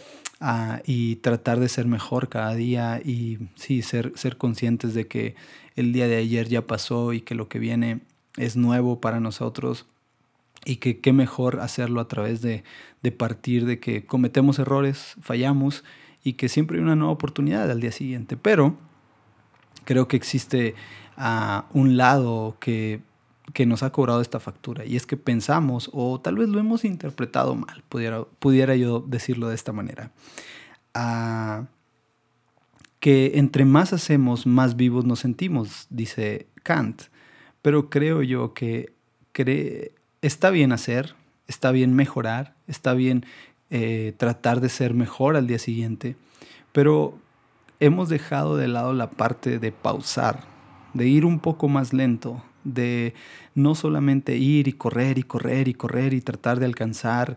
y 0.85 1.17
tratar 1.17 1.61
de 1.61 1.69
ser 1.69 1.87
mejor 1.87 2.29
cada 2.29 2.55
día 2.55 3.01
y 3.05 3.39
sí, 3.55 3.83
ser, 3.83 4.13
ser 4.17 4.37
conscientes 4.37 4.93
de 4.93 5.07
que 5.07 5.37
el 5.77 5.93
día 5.93 6.09
de 6.09 6.17
ayer 6.17 6.49
ya 6.49 6.67
pasó 6.67 7.13
y 7.13 7.21
que 7.21 7.35
lo 7.35 7.49
que 7.49 7.59
viene 7.59 8.01
es 8.37 8.57
nuevo 8.57 9.01
para 9.01 9.21
nosotros 9.21 9.87
y 10.65 10.77
que 10.77 11.01
qué 11.01 11.13
mejor 11.13 11.61
hacerlo 11.61 12.01
a 12.01 12.09
través 12.09 12.41
de, 12.43 12.65
partir 13.17 13.67
de 13.67 13.79
que 13.79 14.07
cometemos 14.07 14.59
errores, 14.59 15.15
fallamos 15.21 15.85
y 16.23 16.35
que 16.35 16.49
siempre 16.49 16.79
hay 16.79 16.83
una 16.83 16.97
nueva 16.97 17.13
oportunidad 17.13 17.71
al 17.71 17.81
día 17.81 17.93
siguiente. 17.93 18.37
Pero 18.37 18.77
creo 19.85 20.09
que 20.09 20.17
existe 20.17 20.75
ah, 21.17 21.67
un 21.73 21.97
lado 21.97 22.57
que, 22.61 23.01
nos 23.67 23.83
ha 23.83 23.91
cobrado 23.91 24.21
esta 24.21 24.41
factura 24.41 24.85
y 24.85 24.97
es 24.97 25.07
que 25.07 25.17
pensamos, 25.17 25.91
o 25.93 26.21
tal 26.21 26.37
vez 26.37 26.49
lo 26.49 26.59
hemos 26.59 26.85
interpretado 26.85 27.55
mal, 27.55 27.83
pudiera, 27.89 28.25
pudiera 28.39 28.75
yo 28.77 29.01
decirlo 29.01 29.49
de 29.49 29.55
esta 29.55 29.73
manera, 29.73 30.11
que 33.01 33.33
entre 33.35 33.65
más 33.65 33.93
hacemos, 33.93 34.47
más 34.47 34.77
vivos 34.77 35.05
nos 35.05 35.21
sentimos, 35.21 35.87
dice 35.91 36.47
Kant. 36.63 37.03
Pero 37.63 37.89
creo 37.89 38.23
yo 38.23 38.55
que 38.55 38.93
está 40.23 40.51
bien 40.51 40.73
hacer, 40.73 41.15
está 41.47 41.71
bien 41.71 41.95
mejorar, 41.95 42.55
está 42.67 42.95
bien 42.95 43.25
eh, 43.71 44.15
tratar 44.17 44.61
de 44.61 44.69
ser 44.69 44.95
mejor 44.95 45.37
al 45.37 45.47
día 45.47 45.59
siguiente, 45.59 46.17
pero 46.73 47.19
hemos 47.81 48.09
dejado 48.09 48.57
de 48.57 48.69
lado 48.69 48.93
la 48.93 49.11
parte 49.11 49.59
de 49.59 49.73
pausar, 49.73 50.45
de 50.93 51.09
ir 51.09 51.25
un 51.25 51.41
poco 51.41 51.69
más 51.69 51.93
lento, 51.93 52.43
de 52.65 53.15
no 53.55 53.75
solamente 53.75 54.37
ir 54.37 54.69
y 54.69 54.73
correr 54.73 55.19
y 55.19 55.23
correr 55.23 55.69
y 55.69 55.75
correr 55.75 56.15
y 56.15 56.21
tratar 56.21 56.59
de 56.59 56.67
alcanzar, 56.67 57.37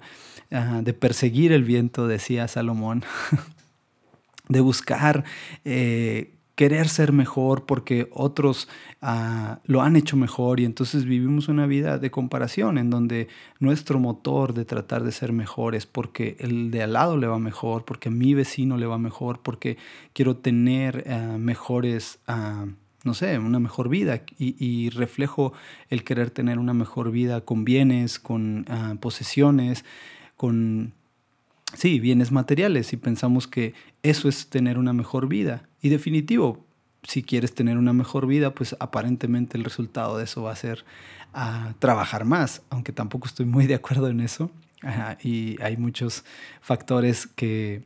de 0.49 0.93
perseguir 0.93 1.51
el 1.51 1.63
viento, 1.63 2.07
decía 2.07 2.47
Salomón, 2.47 3.03
de 4.49 4.61
buscar 4.61 5.25
eh, 5.65 6.31
querer 6.57 6.89
ser 6.89 7.13
mejor 7.13 7.67
porque 7.67 8.09
otros 8.11 8.67
ah, 8.99 9.59
lo 9.65 9.83
han 9.83 9.95
hecho 9.95 10.17
mejor. 10.17 10.59
Y 10.59 10.65
entonces 10.65 11.05
vivimos 11.05 11.49
una 11.49 11.67
vida 11.67 11.99
de 11.99 12.09
comparación 12.09 12.79
en 12.79 12.89
donde 12.89 13.27
nuestro 13.59 13.99
motor 13.99 14.55
de 14.55 14.65
tratar 14.65 15.03
de 15.03 15.11
ser 15.11 15.33
mejor 15.33 15.75
es 15.75 15.85
porque 15.85 16.35
el 16.39 16.71
de 16.71 16.81
al 16.81 16.93
lado 16.93 17.15
le 17.15 17.27
va 17.27 17.37
mejor, 17.37 17.85
porque 17.85 18.09
a 18.09 18.11
mi 18.11 18.33
vecino 18.33 18.75
le 18.77 18.87
va 18.87 18.97
mejor, 18.97 19.39
porque 19.43 19.77
quiero 20.13 20.37
tener 20.37 21.03
ah, 21.07 21.37
mejores, 21.37 22.17
ah, 22.27 22.65
no 23.07 23.15
sé, 23.15 23.39
una 23.39 23.59
mejor 23.59 23.89
vida 23.89 24.21
y, 24.37 24.89
reflejo 24.91 25.53
el 25.89 26.03
querer 26.03 26.29
tener 26.29 26.59
una 26.59 26.73
mejor 26.73 27.09
vida 27.11 27.41
con 27.41 27.63
bienes, 27.65 28.19
con 28.19 28.65
posesiones, 28.99 29.85
con 30.35 30.93
sí, 31.73 31.99
bienes 31.99 32.31
materiales 32.31 32.93
y 32.93 32.97
pensamos 32.97 33.47
que 33.47 33.73
eso 34.03 34.29
es 34.29 34.49
tener 34.49 34.77
una 34.77 34.93
mejor 34.93 35.27
vida. 35.27 35.67
Y 35.81 35.89
definitivo, 35.89 36.65
si 37.03 37.23
quieres 37.23 37.55
tener 37.55 37.77
una 37.77 37.93
mejor 37.93 38.27
vida, 38.27 38.53
pues 38.53 38.75
aparentemente 38.79 39.57
el 39.57 39.63
resultado 39.63 40.17
de 40.17 40.25
eso 40.25 40.43
va 40.43 40.51
a 40.51 40.55
ser 40.55 40.85
a 41.33 41.73
trabajar 41.79 42.25
más, 42.25 42.61
aunque 42.69 42.91
tampoco 42.91 43.27
estoy 43.27 43.45
muy 43.45 43.67
de 43.67 43.75
acuerdo 43.75 44.09
en 44.09 44.19
eso. 44.19 44.51
y 45.23 45.61
hay 45.61 45.77
muchos 45.77 46.23
factores 46.61 47.25
que, 47.25 47.83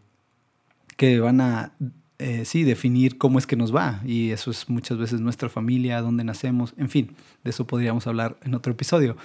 que 0.98 1.20
van 1.20 1.42
a 1.42 1.72
eh, 2.22 2.46
sí, 2.46 2.64
definir 2.64 3.18
cómo 3.18 3.40
es 3.40 3.48
que 3.48 3.56
nos 3.56 3.76
va. 3.76 4.02
Y 4.06 4.30
eso 4.30 4.52
es 4.52 4.70
muchas 4.70 4.98
veces 4.98 5.22
nuestra 5.22 5.50
familia, 5.50 6.02
dónde 6.02 6.24
nacemos, 6.24 6.74
en 6.78 6.90
fin, 6.90 7.16
de 7.44 7.50
eso 7.50 7.66
podríamos 7.66 8.06
hablar 8.06 8.38
en 8.44 8.54
otro 8.54 8.74
episodio. 8.74 9.18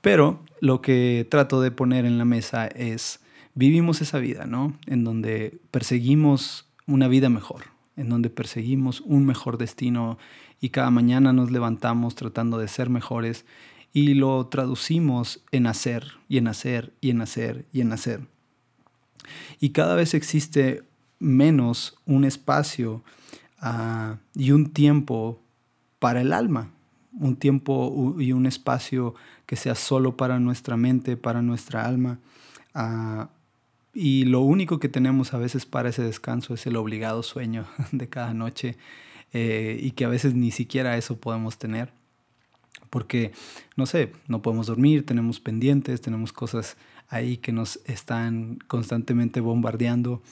Pero 0.00 0.40
lo 0.60 0.80
que 0.80 1.26
trato 1.28 1.60
de 1.60 1.70
poner 1.70 2.04
en 2.04 2.16
la 2.16 2.24
mesa 2.24 2.66
es 2.68 3.20
vivimos 3.54 4.00
esa 4.00 4.18
vida, 4.18 4.46
¿no? 4.46 4.78
En 4.86 5.02
donde 5.02 5.58
perseguimos 5.70 6.68
una 6.86 7.08
vida 7.08 7.28
mejor, 7.28 7.64
en 7.96 8.08
donde 8.08 8.30
perseguimos 8.30 9.00
un 9.00 9.26
mejor 9.26 9.58
destino 9.58 10.16
y 10.60 10.70
cada 10.70 10.90
mañana 10.90 11.32
nos 11.32 11.50
levantamos 11.50 12.14
tratando 12.14 12.58
de 12.58 12.68
ser 12.68 12.88
mejores 12.88 13.44
y 13.92 14.14
lo 14.14 14.46
traducimos 14.46 15.44
en 15.52 15.66
hacer 15.66 16.12
y 16.28 16.38
en 16.38 16.48
hacer 16.48 16.92
y 17.00 17.10
en 17.10 17.20
hacer 17.20 17.66
y 17.72 17.80
en 17.80 17.92
hacer. 17.92 18.20
Y 19.60 19.70
cada 19.70 19.94
vez 19.94 20.14
existe 20.14 20.84
menos 21.24 21.96
un 22.06 22.24
espacio 22.24 23.02
ah, 23.58 24.18
y 24.34 24.52
un 24.52 24.72
tiempo 24.72 25.40
para 25.98 26.20
el 26.20 26.32
alma, 26.32 26.70
un 27.18 27.36
tiempo 27.36 28.14
y 28.18 28.32
un 28.32 28.46
espacio 28.46 29.14
que 29.46 29.56
sea 29.56 29.74
solo 29.74 30.16
para 30.16 30.38
nuestra 30.38 30.76
mente, 30.76 31.16
para 31.16 31.42
nuestra 31.42 31.86
alma, 31.86 32.18
uh, 32.74 33.26
y 33.94 34.24
lo 34.24 34.40
único 34.40 34.80
que 34.80 34.88
tenemos 34.88 35.32
a 35.34 35.38
veces 35.38 35.66
para 35.66 35.88
ese 35.88 36.02
descanso 36.02 36.52
es 36.54 36.66
el 36.66 36.76
obligado 36.76 37.22
sueño 37.22 37.66
de 37.92 38.08
cada 38.08 38.34
noche 38.34 38.76
eh, 39.32 39.78
y 39.80 39.92
que 39.92 40.04
a 40.04 40.08
veces 40.08 40.34
ni 40.34 40.50
siquiera 40.50 40.96
eso 40.96 41.16
podemos 41.16 41.58
tener. 41.58 41.92
Porque, 42.90 43.32
no 43.76 43.86
sé, 43.86 44.12
no 44.28 44.42
podemos 44.42 44.66
dormir, 44.66 45.06
tenemos 45.06 45.40
pendientes, 45.40 46.00
tenemos 46.00 46.32
cosas 46.32 46.76
ahí 47.08 47.36
que 47.36 47.52
nos 47.52 47.80
están 47.86 48.58
constantemente 48.66 49.40
bombardeando 49.40 50.22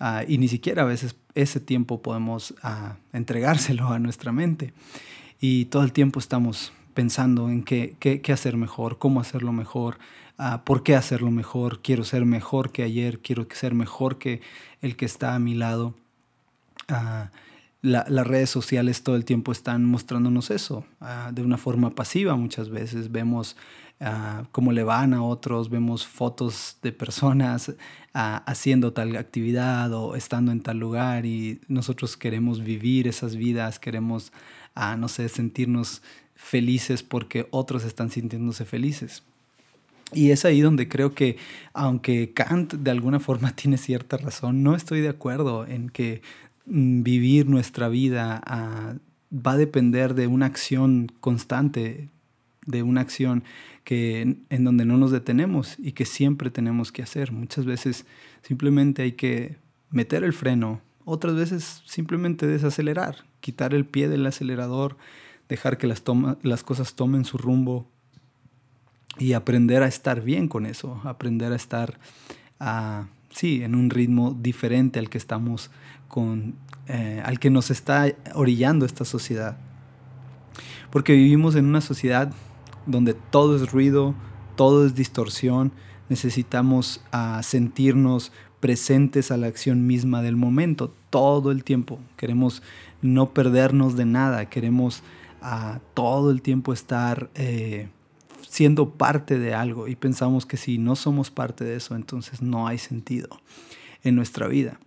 ah, 0.00 0.24
y 0.26 0.38
ni 0.38 0.48
siquiera 0.48 0.82
a 0.82 0.86
veces 0.86 1.16
ese 1.34 1.60
tiempo 1.60 2.02
podemos 2.02 2.54
ah, 2.62 2.96
entregárselo 3.12 3.88
a 3.88 3.98
nuestra 3.98 4.32
mente. 4.32 4.72
Y 5.40 5.66
todo 5.66 5.82
el 5.82 5.92
tiempo 5.92 6.20
estamos 6.20 6.72
pensando 6.94 7.50
en 7.50 7.62
qué, 7.62 7.96
qué, 7.98 8.20
qué 8.20 8.32
hacer 8.32 8.56
mejor, 8.56 8.98
cómo 8.98 9.20
hacerlo 9.20 9.52
mejor, 9.52 9.98
por 10.64 10.82
qué 10.82 10.96
hacerlo 10.96 11.30
mejor, 11.30 11.80
quiero 11.80 12.02
ser 12.04 12.24
mejor 12.24 12.72
que 12.72 12.82
ayer, 12.82 13.20
quiero 13.20 13.46
ser 13.52 13.74
mejor 13.74 14.18
que 14.18 14.40
el 14.80 14.96
que 14.96 15.04
está 15.04 15.34
a 15.34 15.38
mi 15.38 15.54
lado. 15.54 15.94
Las 17.84 18.26
redes 18.26 18.48
sociales 18.48 19.02
todo 19.02 19.14
el 19.14 19.24
tiempo 19.24 19.52
están 19.52 19.84
mostrándonos 19.84 20.50
eso 20.50 20.86
de 21.32 21.42
una 21.42 21.58
forma 21.58 21.90
pasiva 21.90 22.34
muchas 22.34 22.70
veces. 22.70 23.12
Vemos 23.12 23.56
cómo 24.52 24.72
le 24.72 24.82
van 24.82 25.12
a 25.12 25.22
otros, 25.22 25.68
vemos 25.68 26.06
fotos 26.06 26.78
de 26.82 26.92
personas 26.92 27.74
haciendo 28.14 28.92
tal 28.92 29.16
actividad 29.16 29.92
o 29.92 30.16
estando 30.16 30.50
en 30.50 30.60
tal 30.60 30.78
lugar 30.78 31.26
y 31.26 31.60
nosotros 31.68 32.16
queremos 32.16 32.64
vivir 32.64 33.06
esas 33.06 33.36
vidas, 33.36 33.78
queremos, 33.78 34.32
no 34.98 35.08
sé, 35.08 35.28
sentirnos 35.28 36.02
felices 36.34 37.02
porque 37.02 37.46
otros 37.50 37.84
están 37.84 38.10
sintiéndose 38.10 38.64
felices. 38.64 39.22
Y 40.12 40.30
es 40.30 40.44
ahí 40.44 40.60
donde 40.60 40.88
creo 40.88 41.14
que, 41.14 41.36
aunque 41.72 42.32
Kant 42.32 42.74
de 42.74 42.90
alguna 42.90 43.20
forma 43.20 43.52
tiene 43.56 43.78
cierta 43.78 44.16
razón, 44.16 44.62
no 44.62 44.76
estoy 44.76 45.00
de 45.00 45.08
acuerdo 45.08 45.66
en 45.66 45.90
que 45.90 46.22
vivir 46.66 47.48
nuestra 47.48 47.88
vida 47.88 48.42
ah, 48.46 48.94
va 49.34 49.52
a 49.52 49.56
depender 49.56 50.14
de 50.14 50.26
una 50.26 50.46
acción 50.46 51.10
constante, 51.20 52.08
de 52.66 52.82
una 52.82 53.00
acción 53.00 53.44
que, 53.84 54.38
en 54.48 54.64
donde 54.64 54.84
no 54.84 54.96
nos 54.96 55.10
detenemos 55.10 55.76
y 55.78 55.92
que 55.92 56.04
siempre 56.04 56.50
tenemos 56.50 56.92
que 56.92 57.02
hacer. 57.02 57.32
Muchas 57.32 57.64
veces 57.64 58.06
simplemente 58.42 59.02
hay 59.02 59.12
que 59.12 59.56
meter 59.90 60.24
el 60.24 60.32
freno, 60.32 60.80
otras 61.04 61.34
veces 61.34 61.82
simplemente 61.86 62.46
desacelerar, 62.46 63.24
quitar 63.40 63.74
el 63.74 63.84
pie 63.84 64.08
del 64.08 64.26
acelerador, 64.26 64.96
dejar 65.48 65.76
que 65.76 65.86
las, 65.86 66.02
las 66.42 66.62
cosas 66.64 66.94
tomen 66.94 67.24
su 67.24 67.36
rumbo 67.36 67.86
y 69.18 69.34
aprender 69.34 69.82
a 69.82 69.86
estar 69.86 70.22
bien 70.22 70.48
con 70.48 70.66
eso, 70.66 71.00
aprender 71.04 71.52
a 71.52 71.56
estar, 71.56 71.98
a, 72.58 73.06
sí, 73.30 73.62
en 73.62 73.74
un 73.74 73.90
ritmo 73.90 74.36
diferente 74.40 74.98
al 74.98 75.10
que 75.10 75.18
estamos 75.18 75.70
con, 76.08 76.54
eh, 76.86 77.22
al 77.24 77.38
que 77.38 77.50
nos 77.50 77.70
está 77.70 78.12
orillando 78.34 78.86
esta 78.86 79.04
sociedad. 79.04 79.56
Porque 80.90 81.12
vivimos 81.14 81.56
en 81.56 81.66
una 81.66 81.80
sociedad 81.80 82.32
donde 82.86 83.14
todo 83.14 83.56
es 83.56 83.72
ruido, 83.72 84.14
todo 84.56 84.86
es 84.86 84.94
distorsión, 84.94 85.72
necesitamos 86.08 87.02
uh, 87.12 87.42
sentirnos 87.42 88.32
presentes 88.60 89.30
a 89.30 89.36
la 89.36 89.46
acción 89.46 89.86
misma 89.86 90.22
del 90.22 90.36
momento 90.36 90.94
todo 91.10 91.50
el 91.50 91.64
tiempo. 91.64 91.98
Queremos 92.16 92.62
no 93.02 93.30
perdernos 93.30 93.96
de 93.96 94.04
nada, 94.04 94.46
queremos 94.46 95.02
uh, 95.42 95.78
todo 95.94 96.30
el 96.30 96.42
tiempo 96.42 96.72
estar 96.72 97.30
eh, 97.34 97.88
siendo 98.48 98.90
parte 98.90 99.38
de 99.38 99.54
algo 99.54 99.88
y 99.88 99.96
pensamos 99.96 100.46
que 100.46 100.56
si 100.56 100.78
no 100.78 100.96
somos 100.96 101.30
parte 101.30 101.64
de 101.64 101.76
eso, 101.76 101.94
entonces 101.96 102.40
no 102.40 102.66
hay 102.66 102.78
sentido 102.78 103.28
en 104.02 104.14
nuestra 104.14 104.46
vida. 104.46 104.78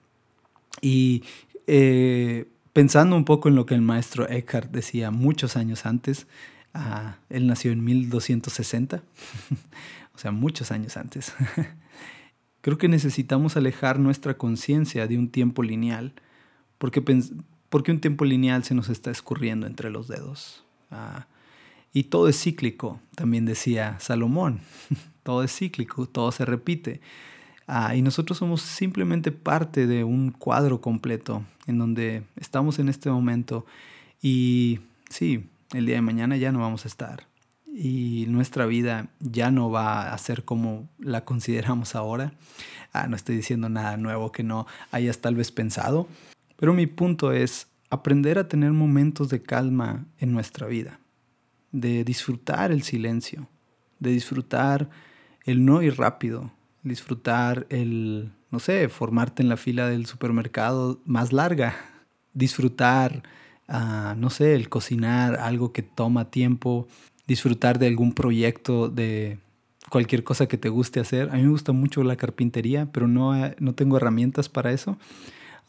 Y 0.82 1.24
eh, 1.68 2.46
pensando 2.74 3.16
un 3.16 3.26
poco 3.26 3.50
en 3.50 3.56
lo 3.56 3.66
que 3.66 3.76
el 3.76 3.82
maestro 3.82 4.30
Eckhart 4.30 4.72
decía 4.72 5.12
muchos 5.12 5.56
años 5.58 5.86
antes, 5.86 6.28
Ah, 6.80 7.18
él 7.30 7.48
nació 7.48 7.72
en 7.72 7.84
1260, 7.84 9.02
o 10.14 10.18
sea, 10.20 10.32
muchos 10.32 10.72
años 10.72 10.96
antes. 10.96 11.34
Creo 12.62 12.78
que 12.78 12.88
necesitamos 12.88 13.58
alejar 13.58 13.98
nuestra 13.98 14.38
conciencia 14.38 15.08
de 15.08 15.18
un 15.18 15.30
tiempo 15.30 15.64
lineal, 15.64 16.14
porque, 16.78 17.04
porque 17.70 17.92
un 17.92 18.00
tiempo 18.00 18.26
lineal 18.26 18.64
se 18.64 18.76
nos 18.76 18.90
está 18.90 19.10
escurriendo 19.10 19.66
entre 19.66 19.90
los 19.90 20.08
dedos. 20.08 20.66
Ah, 20.92 21.26
y 21.94 22.04
todo 22.04 22.28
es 22.28 22.40
cíclico, 22.40 23.00
también 23.16 23.46
decía 23.46 23.98
Salomón. 24.00 24.60
todo 25.24 25.42
es 25.44 25.58
cíclico, 25.58 26.06
todo 26.06 26.32
se 26.32 26.46
repite. 26.46 27.02
Ah, 27.68 27.96
y 27.96 28.02
nosotros 28.02 28.38
somos 28.38 28.62
simplemente 28.62 29.32
parte 29.32 29.88
de 29.88 30.04
un 30.04 30.32
cuadro 30.32 30.80
completo 30.82 31.44
en 31.66 31.78
donde 31.78 32.24
estamos 32.38 32.80
en 32.80 32.90
este 32.90 33.10
momento. 33.10 33.66
Y 34.22 34.80
sí, 35.10 35.50
el 35.74 35.86
día 35.86 35.96
de 35.96 36.02
mañana 36.02 36.38
ya 36.38 36.52
no 36.52 36.60
vamos 36.60 36.86
a 36.86 36.88
estar 36.88 37.28
y 37.80 38.26
nuestra 38.28 38.66
vida 38.66 39.10
ya 39.20 39.52
no 39.52 39.70
va 39.70 40.12
a 40.12 40.18
ser 40.18 40.44
como 40.44 40.90
la 40.98 41.26
consideramos 41.26 41.94
ahora. 41.94 42.34
Ah, 42.92 43.08
no 43.08 43.16
estoy 43.16 43.36
diciendo 43.36 43.70
nada 43.70 43.98
nuevo 43.98 44.32
que 44.32 44.42
no 44.42 44.66
hayas 44.92 45.20
tal 45.20 45.36
vez 45.36 45.52
pensado, 45.52 46.08
pero 46.56 46.74
mi 46.74 46.88
punto 46.88 47.32
es 47.32 47.68
aprender 47.92 48.40
a 48.40 48.48
tener 48.48 48.72
momentos 48.72 49.30
de 49.30 49.44
calma 49.44 50.06
en 50.18 50.34
nuestra 50.34 50.66
vida, 50.66 51.00
de 51.72 52.04
disfrutar 52.04 52.72
el 52.72 52.82
silencio, 52.82 53.48
de 54.00 54.10
disfrutar 54.10 54.90
el 55.46 55.64
no 55.64 55.84
ir 55.84 55.98
rápido, 55.98 56.52
disfrutar 56.84 57.68
el, 57.70 58.32
no 58.52 58.60
sé, 58.60 58.90
formarte 58.90 59.44
en 59.44 59.50
la 59.50 59.58
fila 59.58 59.88
del 59.88 60.06
supermercado 60.06 61.00
más 61.06 61.34
larga, 61.34 61.76
disfrutar 62.34 63.24
no 63.68 64.30
sé, 64.30 64.56
el 64.56 64.70
cocinar, 64.70 65.36
algo 65.36 65.74
que 65.74 65.82
toma 65.84 66.30
tiempo, 66.32 66.88
disfrutar 67.28 67.80
de 67.80 67.88
algún 67.88 68.14
proyecto, 68.14 68.90
de 68.90 69.40
cualquier 69.90 70.24
cosa 70.24 70.48
que 70.48 70.58
te 70.58 70.70
guste 70.70 71.00
hacer. 71.00 71.30
A 71.30 71.34
mí 71.34 71.44
me 71.44 71.50
gusta 71.50 71.72
mucho 71.72 72.04
la 72.04 72.16
carpintería, 72.16 72.90
pero 72.92 73.08
no, 73.08 73.34
no 73.60 73.74
tengo 73.76 73.98
herramientas 73.98 74.50
para 74.50 74.72
eso. 74.72 74.98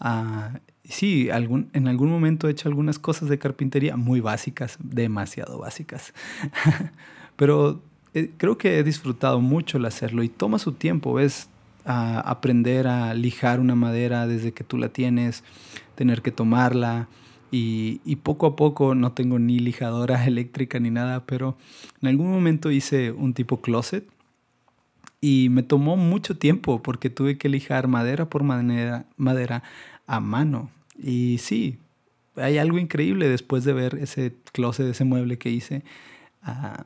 Uh, 0.01 0.59
sí, 0.85 1.29
algún, 1.31 1.71
en 1.73 1.89
algún 1.89 2.09
momento 2.09 2.47
he 2.47 2.53
hecho 2.53 2.69
algunas 2.69 3.01
cosas 3.01 3.29
de 3.29 3.39
carpintería 3.39 3.97
muy 3.97 4.21
básicas, 4.21 4.79
demasiado 4.81 5.59
básicas. 5.59 6.15
pero 7.37 7.83
eh, 8.19 8.31
creo 8.37 8.59
que 8.59 8.79
he 8.79 8.83
disfrutado 8.83 9.41
mucho 9.41 9.79
el 9.79 9.85
hacerlo 9.85 10.23
y 10.23 10.29
toma 10.29 10.59
su 10.59 10.73
tiempo, 10.73 11.15
ves, 11.15 11.49
aprender 11.85 12.87
a 12.87 13.15
lijar 13.15 13.61
una 13.61 13.75
madera 13.75 14.27
desde 14.27 14.53
que 14.53 14.63
tú 14.63 14.77
la 14.77 14.91
tienes, 14.91 15.43
tener 15.95 16.21
que 16.21 16.31
tomarla, 16.31 17.09
y, 17.51 18.17
poco 18.17 18.47
a 18.47 18.57
poco 18.57 18.95
no 18.95 19.13
tengo 19.13 19.39
ni 19.39 19.59
lijadora 19.59 20.25
eléctrica 20.27 20.79
ni 20.81 20.91
nada, 20.91 21.25
pero 21.25 21.57
en 22.03 22.09
algún 22.09 22.31
momento 22.31 22.71
hice 22.71 23.11
un 23.13 23.35
tipo 23.35 23.61
closet 23.61 24.07
y 25.21 25.49
me 25.51 25.63
tomó 25.63 25.97
mucho 25.97 26.37
tiempo 26.37 26.83
porque 26.83 27.11
tuve 27.11 27.39
que 27.39 27.49
lijar 27.49 27.89
madera 27.89 28.29
por 28.29 28.43
madera, 28.43 29.07
madera 29.17 29.63
a 30.07 30.21
mano. 30.21 30.71
Y 30.97 31.39
sí, 31.39 31.79
hay 32.37 32.59
algo 32.59 32.79
increíble 32.79 33.29
después 33.29 33.65
de 33.65 33.73
ver 33.73 33.97
ese 33.97 34.35
closet, 34.53 34.87
ese 34.87 35.05
mueble 35.05 35.39
que 35.39 35.51
hice. 35.51 35.83
Ah, 36.43 36.85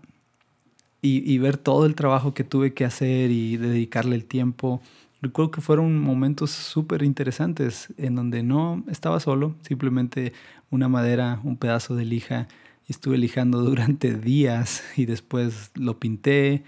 y, 1.05 1.37
ver 1.39 1.57
todo 1.57 1.85
el 1.85 1.97
trabajo 1.97 2.33
que 2.33 2.45
tuve 2.45 2.75
que 2.75 2.85
hacer 2.85 3.33
y 3.33 3.57
dedicarle 3.57 4.15
el 4.15 4.25
tiempo. 4.25 4.81
Recuerdo 5.21 5.51
que 5.51 5.61
fueron 5.61 5.99
momentos 5.99 6.53
súper 6.53 7.03
interesantes 7.03 7.93
en 7.99 8.15
donde 8.15 8.45
no 8.45 8.85
estaba 8.89 9.19
solo, 9.19 9.57
simplemente 9.63 10.33
una 10.71 10.89
madera, 10.89 11.41
un 11.43 11.57
pedazo 11.57 11.97
de 11.97 12.05
lija, 12.05 12.47
y 12.87 12.93
estuve 12.93 13.19
lijando 13.19 13.63
durante 13.63 14.15
días 14.19 14.85
y 14.97 15.07
después 15.07 15.73
lo 15.75 15.99
pinté, 15.99 16.63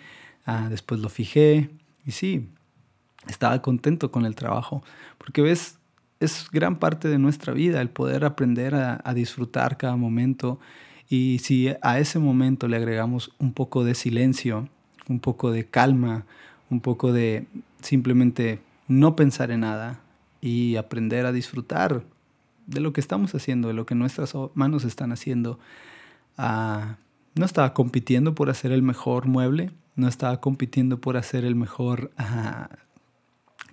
ah, 0.46 0.66
después 0.68 1.00
lo 1.00 1.08
fijé 1.08 1.70
y 2.04 2.10
sí, 2.10 2.48
estaba 3.28 3.62
contento 3.62 4.10
con 4.10 4.26
el 4.26 4.34
trabajo, 4.34 4.82
porque 5.16 5.42
ves, 5.42 5.78
es 6.18 6.48
gran 6.50 6.80
parte 6.80 7.06
de 7.06 7.18
nuestra 7.18 7.52
vida 7.52 7.80
el 7.80 7.88
poder 7.88 8.24
aprender 8.24 8.74
a 8.74 9.14
disfrutar 9.14 9.76
cada 9.76 9.96
momento 9.96 10.58
y 11.08 11.38
si 11.40 11.70
a 11.82 11.98
ese 11.98 12.18
momento 12.18 12.68
le 12.68 12.76
agregamos 12.76 13.32
un 13.38 13.52
poco 13.52 13.84
de 13.84 13.94
silencio, 13.94 14.68
un 15.08 15.20
poco 15.20 15.50
de 15.50 15.66
calma, 15.66 16.24
un 16.70 16.80
poco 16.80 17.12
de 17.12 17.46
simplemente 17.80 18.60
no 18.88 19.16
pensar 19.16 19.50
en 19.50 19.60
nada 19.60 20.00
y 20.40 20.76
aprender 20.76 21.26
a 21.26 21.32
disfrutar 21.32 22.04
de 22.66 22.80
lo 22.80 22.92
que 22.92 23.00
estamos 23.00 23.34
haciendo, 23.34 23.68
de 23.68 23.74
lo 23.74 23.86
que 23.86 23.94
nuestras 23.94 24.34
manos 24.54 24.84
están 24.84 25.12
haciendo. 25.12 25.58
Ah, 26.36 26.96
no 27.34 27.44
estaba 27.44 27.74
compitiendo 27.74 28.34
por 28.34 28.50
hacer 28.50 28.72
el 28.72 28.82
mejor 28.82 29.26
mueble, 29.26 29.70
no 29.96 30.08
estaba 30.08 30.40
compitiendo 30.40 31.00
por 31.00 31.16
hacer 31.16 31.44
el 31.44 31.54
mejor 31.54 32.10
ah, 32.16 32.68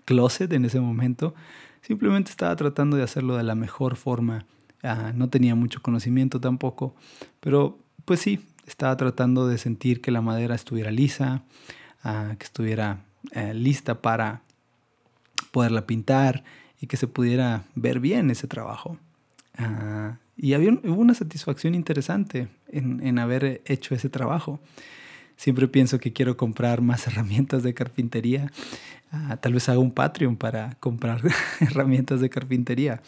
closet 0.06 0.52
en 0.54 0.65
ese 0.65 0.80
momento, 0.80 1.34
simplemente 1.82 2.32
estaba 2.32 2.56
tratando 2.56 2.98
de 2.98 3.04
hacerlo 3.04 3.38
de 3.38 3.44
la 3.44 3.56
mejor 3.56 3.96
forma. 3.96 4.46
Ah, 4.84 5.12
no 5.15 5.30
tenía 5.30 5.56
mucho 5.56 5.82
conocimiento 5.82 6.39
tampoco, 6.39 6.96
pero 7.39 7.80
pues 8.06 8.20
sí, 8.20 8.39
estaba 8.65 8.98
tratando 8.98 9.48
de 9.48 9.58
sentir 9.58 10.02
que 10.02 10.12
la 10.12 10.22
madera 10.22 10.56
estuviera 10.56 10.91
lisa, 10.91 11.44
que 12.04 12.44
estuviera 12.44 13.04
eh, 13.32 13.54
lista 13.54 14.02
para 14.02 14.41
poderla 15.52 15.86
pintar 15.86 16.44
y 16.80 16.88
que 16.88 16.98
se 16.98 17.08
pudiera 17.08 17.63
ver 17.76 18.00
bien 18.00 18.32
ese 18.32 18.48
trabajo. 18.48 18.98
Ah, 19.58 20.17
y 20.36 20.54
había 20.54 20.72
hubo 20.72 21.00
una 21.02 21.13
satisfacción 21.13 21.76
interesante 21.76 22.48
en, 22.70 23.06
en, 23.06 23.20
haber 23.20 23.62
hecho 23.65 23.94
ese 23.94 24.10
trabajo. 24.10 24.60
Siempre 25.36 25.67
pienso 25.67 26.00
que 26.00 26.13
quiero 26.13 26.38
comprar 26.38 26.82
más 26.82 27.06
herramientas 27.08 27.62
de 27.62 27.74
carpintería. 27.74 28.52
Ah, 29.12 29.38
tal 29.38 29.54
vez 29.54 29.70
haga 29.70 29.80
un 29.80 29.91
Patreon 29.91 30.38
para 30.38 30.76
comprar 30.80 31.22
herramientas 31.60 32.22
de 32.22 32.30
carpintería. 32.30 33.02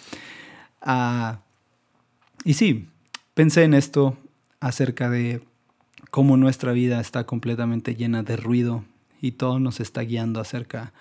Y 2.43 2.53
sí, 2.53 2.87
pensé 3.33 3.63
en 3.63 3.73
esto 3.73 4.17
acerca 4.59 5.09
de 5.09 5.41
cómo 6.11 6.37
nuestra 6.37 6.71
vida 6.71 6.99
está 6.99 7.25
completamente 7.25 7.95
llena 7.95 8.23
de 8.23 8.37
ruido, 8.37 8.85
y 9.23 9.31
todo 9.31 9.57
nos 9.57 9.79
está 9.79 10.01
guiando 10.01 10.41
acerca 10.41 10.91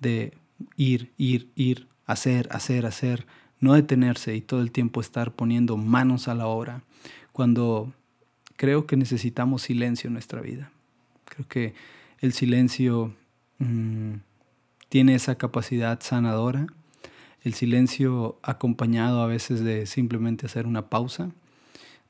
de 0.00 0.34
ir, 0.76 1.12
ir, 1.16 1.48
ir, 1.56 1.88
hacer, 2.04 2.46
hacer, 2.50 2.84
hacer, 2.84 3.26
no 3.58 3.72
detenerse 3.72 4.36
y 4.36 4.42
todo 4.42 4.60
el 4.60 4.70
tiempo 4.70 5.00
estar 5.00 5.32
poniendo 5.32 5.78
manos 5.78 6.28
a 6.28 6.34
la 6.34 6.46
obra, 6.46 6.82
cuando 7.32 7.94
creo 8.56 8.86
que 8.86 8.98
necesitamos 8.98 9.62
silencio 9.62 10.08
en 10.08 10.12
nuestra 10.12 10.42
vida. 10.42 10.70
Creo 11.24 11.48
que 11.48 11.74
el 12.18 12.34
silencio 12.34 13.14
mm, 13.58 14.16
tiene 14.90 15.14
esa 15.14 15.36
capacidad 15.36 16.00
sanadora, 16.02 16.66
el 17.42 17.54
silencio 17.54 18.38
acompañado 18.42 19.22
a 19.22 19.26
veces 19.26 19.62
de 19.64 19.86
simplemente 19.86 20.46
hacer 20.46 20.66
una 20.66 20.88
pausa, 20.88 21.30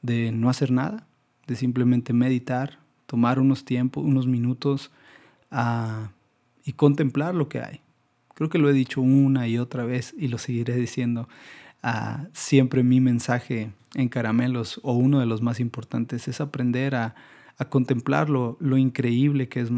de 0.03 0.33
no 0.33 0.51
hacer 0.51 0.71
nada, 0.71 1.07
de 1.47 1.57
simplemente 1.57 2.13
meditar, 2.13 2.79
tomar 3.07 3.39
unos 3.39 3.65
tiempos, 3.65 4.05
unos 4.05 4.27
minutos 4.27 4.91
y 6.65 6.73
contemplar 6.73 7.35
lo 7.35 7.49
que 7.49 7.61
hay. 7.61 7.81
Creo 8.35 8.49
que 8.49 8.59
lo 8.59 8.71
he 8.71 8.73
dicho 8.73 9.01
una 9.01 9.49
y 9.49 9.59
otra 9.59 9.85
vez 9.85 10.15
y 10.17 10.29
lo 10.29 10.39
seguiré 10.39 10.77
diciendo. 10.77 11.29
ah, 11.83 12.27
siempre 12.33 12.83
mi 12.83 13.01
mensaje 13.01 13.71
en 13.95 14.09
caramelos, 14.09 14.81
o 14.83 14.93
uno 14.93 15.19
de 15.19 15.27
los 15.27 15.43
más 15.43 15.61
importantes, 15.61 16.29
es 16.29 16.41
aprender 16.41 16.95
a, 16.95 17.15
a 17.61 17.67
contemplar 17.67 18.31
lo, 18.31 18.57
increíble 18.79 19.49
que 19.49 19.61
es 19.61 19.71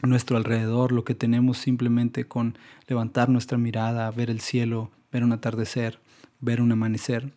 nuestro 0.00 0.36
alrededor, 0.36 0.92
lo 0.92 1.04
que 1.04 1.14
tenemos 1.14 1.58
simplemente 1.58 2.24
con 2.24 2.56
levantar 2.88 3.28
nuestra 3.28 3.58
mirada, 3.58 4.10
ver 4.10 4.30
el 4.30 4.40
cielo, 4.40 4.90
ver 5.12 5.22
un 5.22 5.32
atardecer, 5.32 6.00
ver 6.40 6.60
un 6.60 6.72
amanecer. 6.72 7.32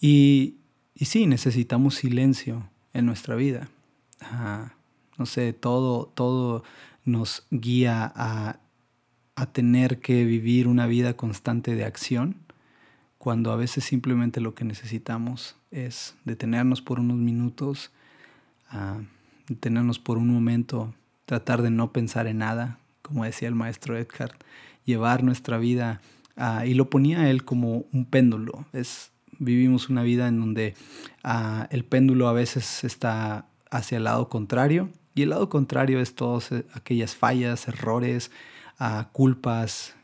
Y, 0.00 0.56
y 0.94 1.04
sí, 1.04 1.26
necesitamos 1.26 1.96
silencio 1.96 2.68
en 2.92 3.06
nuestra 3.06 3.34
vida. 3.36 3.68
Ah, 4.20 4.72
no 5.18 5.26
sé, 5.26 5.52
todo, 5.52 6.06
todo 6.14 6.64
nos 7.04 7.46
guía 7.50 8.10
a, 8.14 8.58
a 9.36 9.46
tener 9.46 10.00
que 10.00 10.24
vivir 10.24 10.66
una 10.66 10.86
vida 10.86 11.16
constante 11.16 11.74
de 11.74 11.84
acción, 11.84 12.36
cuando 13.18 13.52
a 13.52 13.56
veces 13.56 13.84
simplemente 13.84 14.40
lo 14.40 14.54
que 14.54 14.64
necesitamos 14.64 15.56
es 15.70 16.16
detenernos 16.24 16.82
por 16.82 17.00
unos 17.00 17.16
minutos, 17.16 17.90
uh, 18.72 19.02
detenernos 19.48 19.98
por 19.98 20.18
un 20.18 20.28
momento, 20.28 20.94
tratar 21.26 21.62
de 21.62 21.70
no 21.70 21.92
pensar 21.92 22.26
en 22.26 22.38
nada, 22.38 22.78
como 23.02 23.24
decía 23.24 23.48
el 23.48 23.54
maestro 23.54 23.96
Eckhart, 23.96 24.42
llevar 24.84 25.22
nuestra 25.22 25.58
vida, 25.58 26.00
y 26.64 26.74
lo 26.74 26.88
ponía 26.88 27.30
él 27.30 27.44
como 27.44 27.84
un 27.92 28.04
péndulo, 28.04 28.64
es 28.72 29.10
vivimos 29.38 29.88
una 29.88 30.02
vida 30.02 30.28
en 30.28 30.40
donde 30.40 30.74
uh, 31.24 31.64
el 31.70 31.84
péndulo 31.84 32.28
a 32.28 32.32
veces 32.32 32.84
está 32.84 33.46
hacia 33.70 33.98
el 33.98 34.04
lado 34.04 34.28
contrario 34.28 34.90
y 35.14 35.22
el 35.22 35.30
lado 35.30 35.48
contrario 35.48 36.00
es 36.00 36.14
todas 36.14 36.52
eh, 36.52 36.64
aquellas 36.74 37.14
fallas, 37.14 37.68
errores, 37.68 38.30
uh, 38.80 39.04
culpas, 39.12 39.94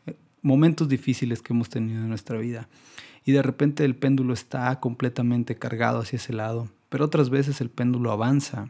momentos 0.41 0.89
difíciles 0.89 1.41
que 1.41 1.53
hemos 1.53 1.69
tenido 1.69 2.01
en 2.01 2.09
nuestra 2.09 2.37
vida. 2.37 2.67
Y 3.23 3.31
de 3.31 3.41
repente 3.41 3.85
el 3.85 3.95
péndulo 3.95 4.33
está 4.33 4.79
completamente 4.79 5.55
cargado 5.55 5.99
hacia 5.99 6.17
ese 6.17 6.33
lado, 6.33 6.69
pero 6.89 7.05
otras 7.05 7.29
veces 7.29 7.61
el 7.61 7.69
péndulo 7.69 8.11
avanza 8.11 8.69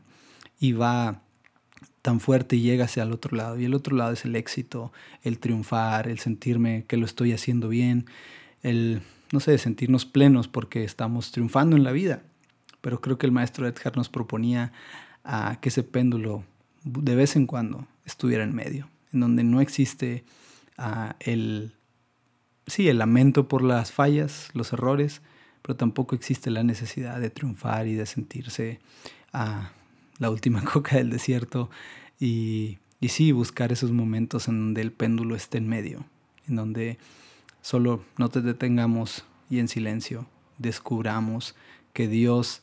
y 0.60 0.74
va 0.74 1.22
tan 2.02 2.20
fuerte 2.20 2.56
y 2.56 2.62
llega 2.62 2.86
hacia 2.86 3.04
el 3.04 3.12
otro 3.12 3.36
lado. 3.36 3.60
Y 3.60 3.65
el 3.65 3.74
otro 3.74 3.96
lado 3.96 4.13
es 4.13 4.26
el 4.26 4.36
éxito, 4.36 4.91
el 5.24 5.39
triunfar, 5.39 6.08
el 6.08 6.20
sentirme 6.20 6.86
que 6.88 6.98
lo 6.98 7.06
estoy 7.06 7.34
haciendo 7.34 7.70
bien, 7.70 8.06
el 8.62 9.02
no 9.32 9.39
sé, 9.39 9.58
sentirnos 9.58 10.06
plenos 10.06 10.48
porque 10.48 10.84
estamos 10.84 11.32
triunfando 11.32 11.76
en 11.76 11.84
la 11.84 11.91
vida. 11.91 12.22
Pero 12.82 13.02
creo 13.02 13.18
que 13.18 13.26
el 13.26 13.32
maestro 13.32 13.68
Edgar 13.68 13.98
nos 13.98 14.10
proponía 14.10 14.72
a 15.24 15.60
que 15.60 15.70
ese 15.70 15.84
péndulo 15.84 16.44
de 16.84 17.15
vez 17.15 17.36
en 17.36 17.48
cuando 17.48 17.88
estuviera 18.06 18.44
en 18.44 18.54
medio, 18.54 18.88
en 19.12 19.20
donde 19.20 19.44
no 19.44 19.60
existe 19.60 20.24
ah, 20.78 21.15
el, 21.20 21.74
sí, 22.68 22.88
el 22.88 23.00
lamento 23.00 23.48
por 23.48 23.63
las 23.63 23.91
fallas, 23.91 24.50
los 24.54 24.72
errores, 24.72 25.22
pero 25.63 25.76
tampoco 25.76 26.15
existe 26.15 26.52
la 26.52 26.63
necesidad 26.63 27.20
de 27.20 27.32
triunfar 27.32 27.88
y 27.88 27.96
de 27.96 28.06
sentirse 28.06 28.80
a 29.34 29.72
la 30.19 30.30
última 30.30 30.63
coca 30.73 30.97
del 30.97 31.10
desierto 31.10 31.69
y, 32.19 32.80
y 32.99 33.10
sí, 33.10 33.32
buscar 33.32 33.71
esos 33.71 33.91
momentos 33.91 34.47
en 34.47 34.60
donde 34.60 34.82
el 34.82 34.91
péndulo 34.91 35.36
esté 35.36 35.58
en 35.58 35.67
medio, 35.67 36.06
en 36.47 36.56
donde 36.56 36.97
Solo 37.65 38.06
no 38.19 38.30
te 38.30 38.43
detengamos 38.43 39.25
y 39.49 39.58
en 39.58 39.67
silencio 39.67 40.28
descubramos 40.60 41.56
que 41.93 42.08
Dios 42.08 42.62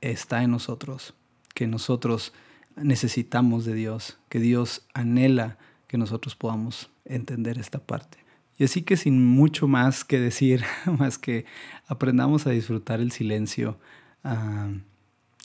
está 0.00 0.42
en 0.42 0.50
nosotros, 0.50 1.12
que 1.52 1.66
nosotros 1.66 2.32
necesitamos 2.74 3.66
de 3.66 3.74
Dios, 3.74 4.18
que 4.30 4.40
Dios 4.40 4.86
anhela 4.94 5.58
que 5.88 5.98
nosotros 5.98 6.36
podamos 6.36 6.88
entender 7.04 7.58
esta 7.58 7.80
parte. 7.80 8.16
Y 8.56 8.64
así 8.64 8.80
que 8.80 8.96
sin 8.96 9.26
mucho 9.26 9.68
más 9.68 10.06
que 10.06 10.18
decir, 10.18 10.64
más 10.98 11.18
que 11.18 11.44
aprendamos 11.86 12.46
a 12.46 12.50
disfrutar 12.50 13.00
el 13.00 13.12
silencio 13.12 13.78
ah, 14.24 14.70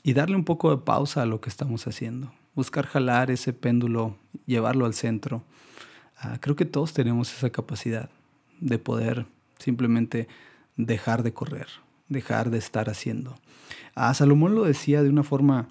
y 0.06 0.14
darle 0.14 0.36
un 0.36 0.44
poco 0.44 0.70
de 0.70 0.84
pausa 0.84 1.24
a 1.24 1.26
lo 1.26 1.42
que 1.42 1.50
estamos 1.50 1.88
haciendo, 1.88 2.32
buscar 2.54 2.86
jalar 2.86 3.32
ese 3.32 3.54
péndulo, 3.54 4.16
llevarlo 4.46 4.86
al 4.86 4.94
centro. 4.94 5.44
Ah, 6.20 6.38
creo 6.40 6.56
que 6.56 6.66
todos 6.66 6.94
tenemos 6.94 7.34
esa 7.34 7.50
capacidad 7.50 8.12
de 8.60 8.78
poder 8.78 9.26
simplemente 9.58 10.28
dejar 10.78 11.24
de 11.24 11.34
correr, 11.34 11.66
dejar 12.08 12.52
de 12.52 12.60
estar 12.60 12.88
haciendo. 12.88 13.36
A 13.96 14.14
Salomón 14.14 14.54
lo 14.54 14.66
decía 14.66 15.02
de 15.02 15.10
una 15.10 15.24
forma 15.24 15.70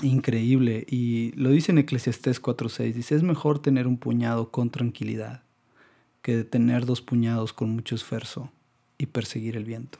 increíble 0.00 0.86
y 0.88 1.32
lo 1.32 1.50
dice 1.50 1.72
en 1.72 1.78
Eclesiastés 1.78 2.40
4:6, 2.40 2.94
dice, 2.94 3.16
es 3.16 3.24
mejor 3.24 3.58
tener 3.58 3.88
un 3.88 3.96
puñado 3.96 4.52
con 4.52 4.70
tranquilidad 4.70 5.42
que 6.22 6.44
tener 6.44 6.86
dos 6.86 7.02
puñados 7.02 7.52
con 7.52 7.70
mucho 7.70 7.96
esfuerzo 7.96 8.52
y 8.96 9.06
perseguir 9.06 9.56
el 9.56 9.64
viento. 9.64 9.98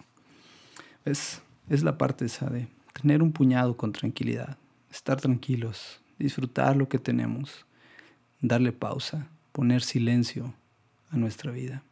Es, 1.05 1.43
es 1.69 1.83
la 1.83 1.99
parte 1.99 2.27
esa 2.27 2.49
de 2.49 2.69
tener 3.01 3.23
un 3.23 3.33
puñado 3.33 3.77
con 3.77 3.93
tranquilidad, 3.93 4.57
estar 4.91 5.21
tranquilos, 5.21 6.01
disfrutar 6.19 6.77
lo 6.77 6.89
que 6.89 6.99
tenemos, 6.99 7.67
darle 8.41 8.73
pausa, 8.73 9.29
poner 9.53 9.83
silencio 9.83 10.55
a 11.11 11.17
nuestra 11.17 11.51
vida. 11.53 11.83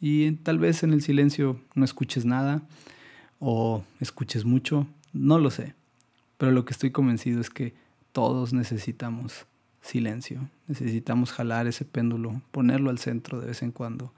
Y 0.00 0.32
tal 0.32 0.58
vez 0.58 0.82
en 0.82 0.92
el 0.92 1.02
silencio 1.02 1.60
no 1.74 1.84
escuches 1.84 2.24
nada 2.24 2.62
o 3.38 3.84
escuches 4.00 4.44
mucho, 4.44 4.86
no 5.12 5.38
lo 5.38 5.50
sé. 5.50 5.74
Pero 6.38 6.52
lo 6.52 6.64
que 6.64 6.72
estoy 6.72 6.90
convencido 6.90 7.40
es 7.40 7.50
que 7.50 7.74
todos 8.12 8.52
necesitamos 8.52 9.46
silencio, 9.80 10.48
necesitamos 10.68 11.32
jalar 11.32 11.66
ese 11.66 11.84
péndulo, 11.84 12.42
ponerlo 12.50 12.90
al 12.90 12.98
centro 12.98 13.40
de 13.40 13.46
vez 13.46 13.62
en 13.62 13.72
cuando. 13.72 14.12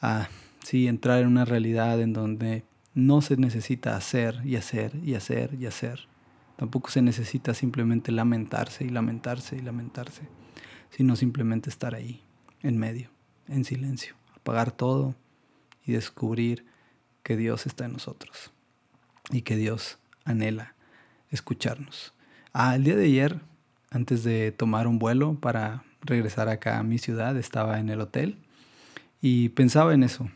Ah, 0.00 0.28
sí, 0.64 0.86
entrar 0.86 1.20
en 1.20 1.28
una 1.28 1.44
realidad 1.44 2.00
en 2.00 2.12
donde 2.12 2.64
no 2.94 3.22
se 3.22 3.36
necesita 3.36 3.96
hacer 3.96 4.40
y 4.44 4.56
hacer 4.56 4.94
y 5.04 5.14
hacer 5.14 5.54
y 5.54 5.66
hacer. 5.66 6.08
Tampoco 6.56 6.90
se 6.90 7.02
necesita 7.02 7.54
simplemente 7.54 8.12
lamentarse 8.12 8.84
y 8.84 8.88
lamentarse 8.88 9.56
y 9.56 9.62
lamentarse, 9.62 10.22
sino 10.90 11.16
simplemente 11.16 11.70
estar 11.70 11.94
ahí, 11.94 12.22
en 12.62 12.78
medio, 12.78 13.10
en 13.48 13.64
silencio 13.64 14.14
apagar 14.42 14.72
todo 14.72 15.14
y 15.86 15.92
descubrir 15.92 16.66
que 17.22 17.36
Dios 17.36 17.66
está 17.66 17.84
en 17.84 17.92
nosotros 17.92 18.50
y 19.30 19.42
que 19.42 19.56
Dios 19.56 19.98
anhela 20.24 20.74
escucharnos. 21.30 22.12
Ah, 22.52 22.74
el 22.74 22.84
día 22.84 22.96
de 22.96 23.04
ayer, 23.04 23.40
antes 23.90 24.24
de 24.24 24.50
tomar 24.50 24.88
un 24.88 24.98
vuelo 24.98 25.34
para 25.34 25.84
regresar 26.00 26.48
acá 26.48 26.78
a 26.78 26.82
mi 26.82 26.98
ciudad, 26.98 27.36
estaba 27.36 27.78
en 27.78 27.88
el 27.88 28.00
hotel 28.00 28.36
y 29.20 29.50
pensaba 29.50 29.94
en 29.94 30.02
eso, 30.02 30.28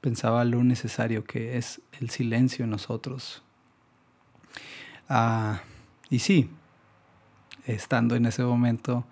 pensaba 0.00 0.44
lo 0.44 0.62
necesario 0.64 1.24
que 1.24 1.56
es 1.56 1.80
el 2.00 2.10
silencio 2.10 2.64
en 2.64 2.70
nosotros. 2.70 3.42
Ah, 5.08 5.60
y 6.10 6.18
sí, 6.20 6.50
estando 7.66 8.14
en 8.16 8.26
ese 8.26 8.42
momento, 8.42 9.06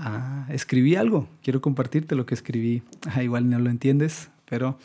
Ah, 0.00 0.46
escribí 0.48 0.94
algo, 0.94 1.28
quiero 1.42 1.60
compartirte 1.60 2.14
lo 2.14 2.24
que 2.24 2.34
escribí. 2.34 2.82
Ah, 3.10 3.22
igual 3.22 3.50
no 3.50 3.58
lo 3.58 3.68
entiendes, 3.68 4.30
pero 4.44 4.78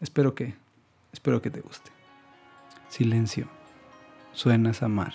espero 0.00 0.34
que, 0.34 0.54
espero 1.12 1.42
que 1.42 1.50
te 1.50 1.60
guste. 1.60 1.90
Silencio. 2.88 3.48
Suenas 4.32 4.82
a 4.82 4.88
mar, 4.88 5.12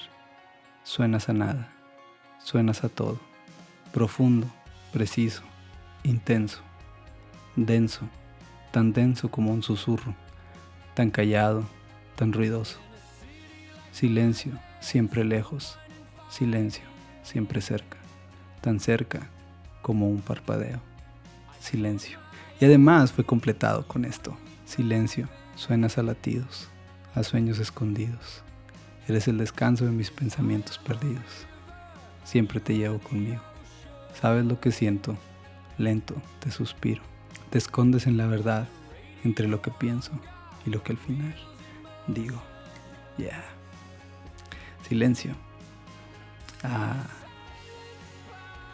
suenas 0.84 1.30
a 1.30 1.34
nada, 1.34 1.70
suenas 2.40 2.84
a 2.84 2.90
todo. 2.90 3.20
Profundo, 3.94 4.48
preciso, 4.94 5.44
intenso, 6.04 6.62
denso, 7.56 8.08
tan 8.72 8.94
denso 8.94 9.30
como 9.30 9.52
un 9.52 9.64
susurro, 9.64 10.16
tan 10.94 11.10
callado, 11.10 11.66
tan 12.16 12.34
ruidoso. 12.34 12.80
Silencio, 13.92 14.54
siempre 14.80 15.24
lejos, 15.24 15.78
silencio, 16.30 16.84
siempre 17.24 17.62
cerca 17.62 17.98
tan 18.68 18.80
cerca 18.82 19.30
como 19.82 20.10
un 20.10 20.22
parpadeo. 20.22 20.82
Silencio. 21.62 22.20
Y 22.60 22.66
además 22.66 23.14
fue 23.14 23.26
completado 23.26 23.88
con 23.88 24.04
esto. 24.04 24.38
Silencio. 24.66 25.30
Suenas 25.56 25.98
a 25.98 26.04
latidos, 26.04 26.68
a 27.16 27.24
sueños 27.24 27.60
escondidos. 27.60 28.44
Eres 29.08 29.28
el 29.28 29.38
descanso 29.38 29.86
de 29.86 29.92
mis 29.92 30.12
pensamientos 30.12 30.78
perdidos. 30.78 31.48
Siempre 32.26 32.60
te 32.60 32.76
llevo 32.76 33.00
conmigo. 33.00 33.42
Sabes 34.20 34.46
lo 34.46 34.60
que 34.60 34.72
siento. 34.72 35.18
Lento 35.78 36.16
te 36.42 36.52
suspiro. 36.52 37.02
Te 37.50 37.58
escondes 37.58 38.08
en 38.08 38.18
la 38.18 38.28
verdad 38.28 38.68
entre 39.24 39.48
lo 39.48 39.62
que 39.62 39.72
pienso 39.72 40.12
y 40.66 40.70
lo 40.70 40.84
que 40.84 40.94
al 40.94 40.98
final 40.98 41.36
digo. 42.08 42.42
Ya. 43.18 43.44
Silencio. 44.88 45.36
Ah. 46.64 47.06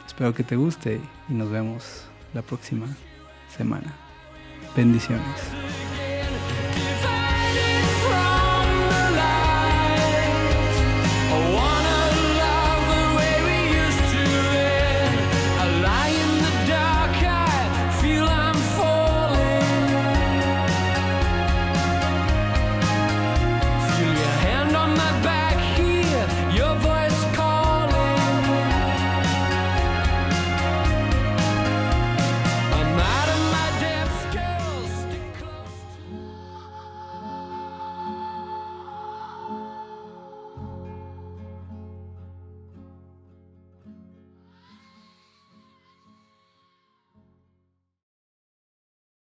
Espero 0.05 0.33
que 0.33 0.43
te 0.43 0.55
guste 0.55 1.01
y 1.29 1.33
nos 1.33 1.49
vemos 1.49 2.05
la 2.33 2.41
próxima 2.41 2.87
semana. 3.55 3.93
Bendiciones. 4.75 5.92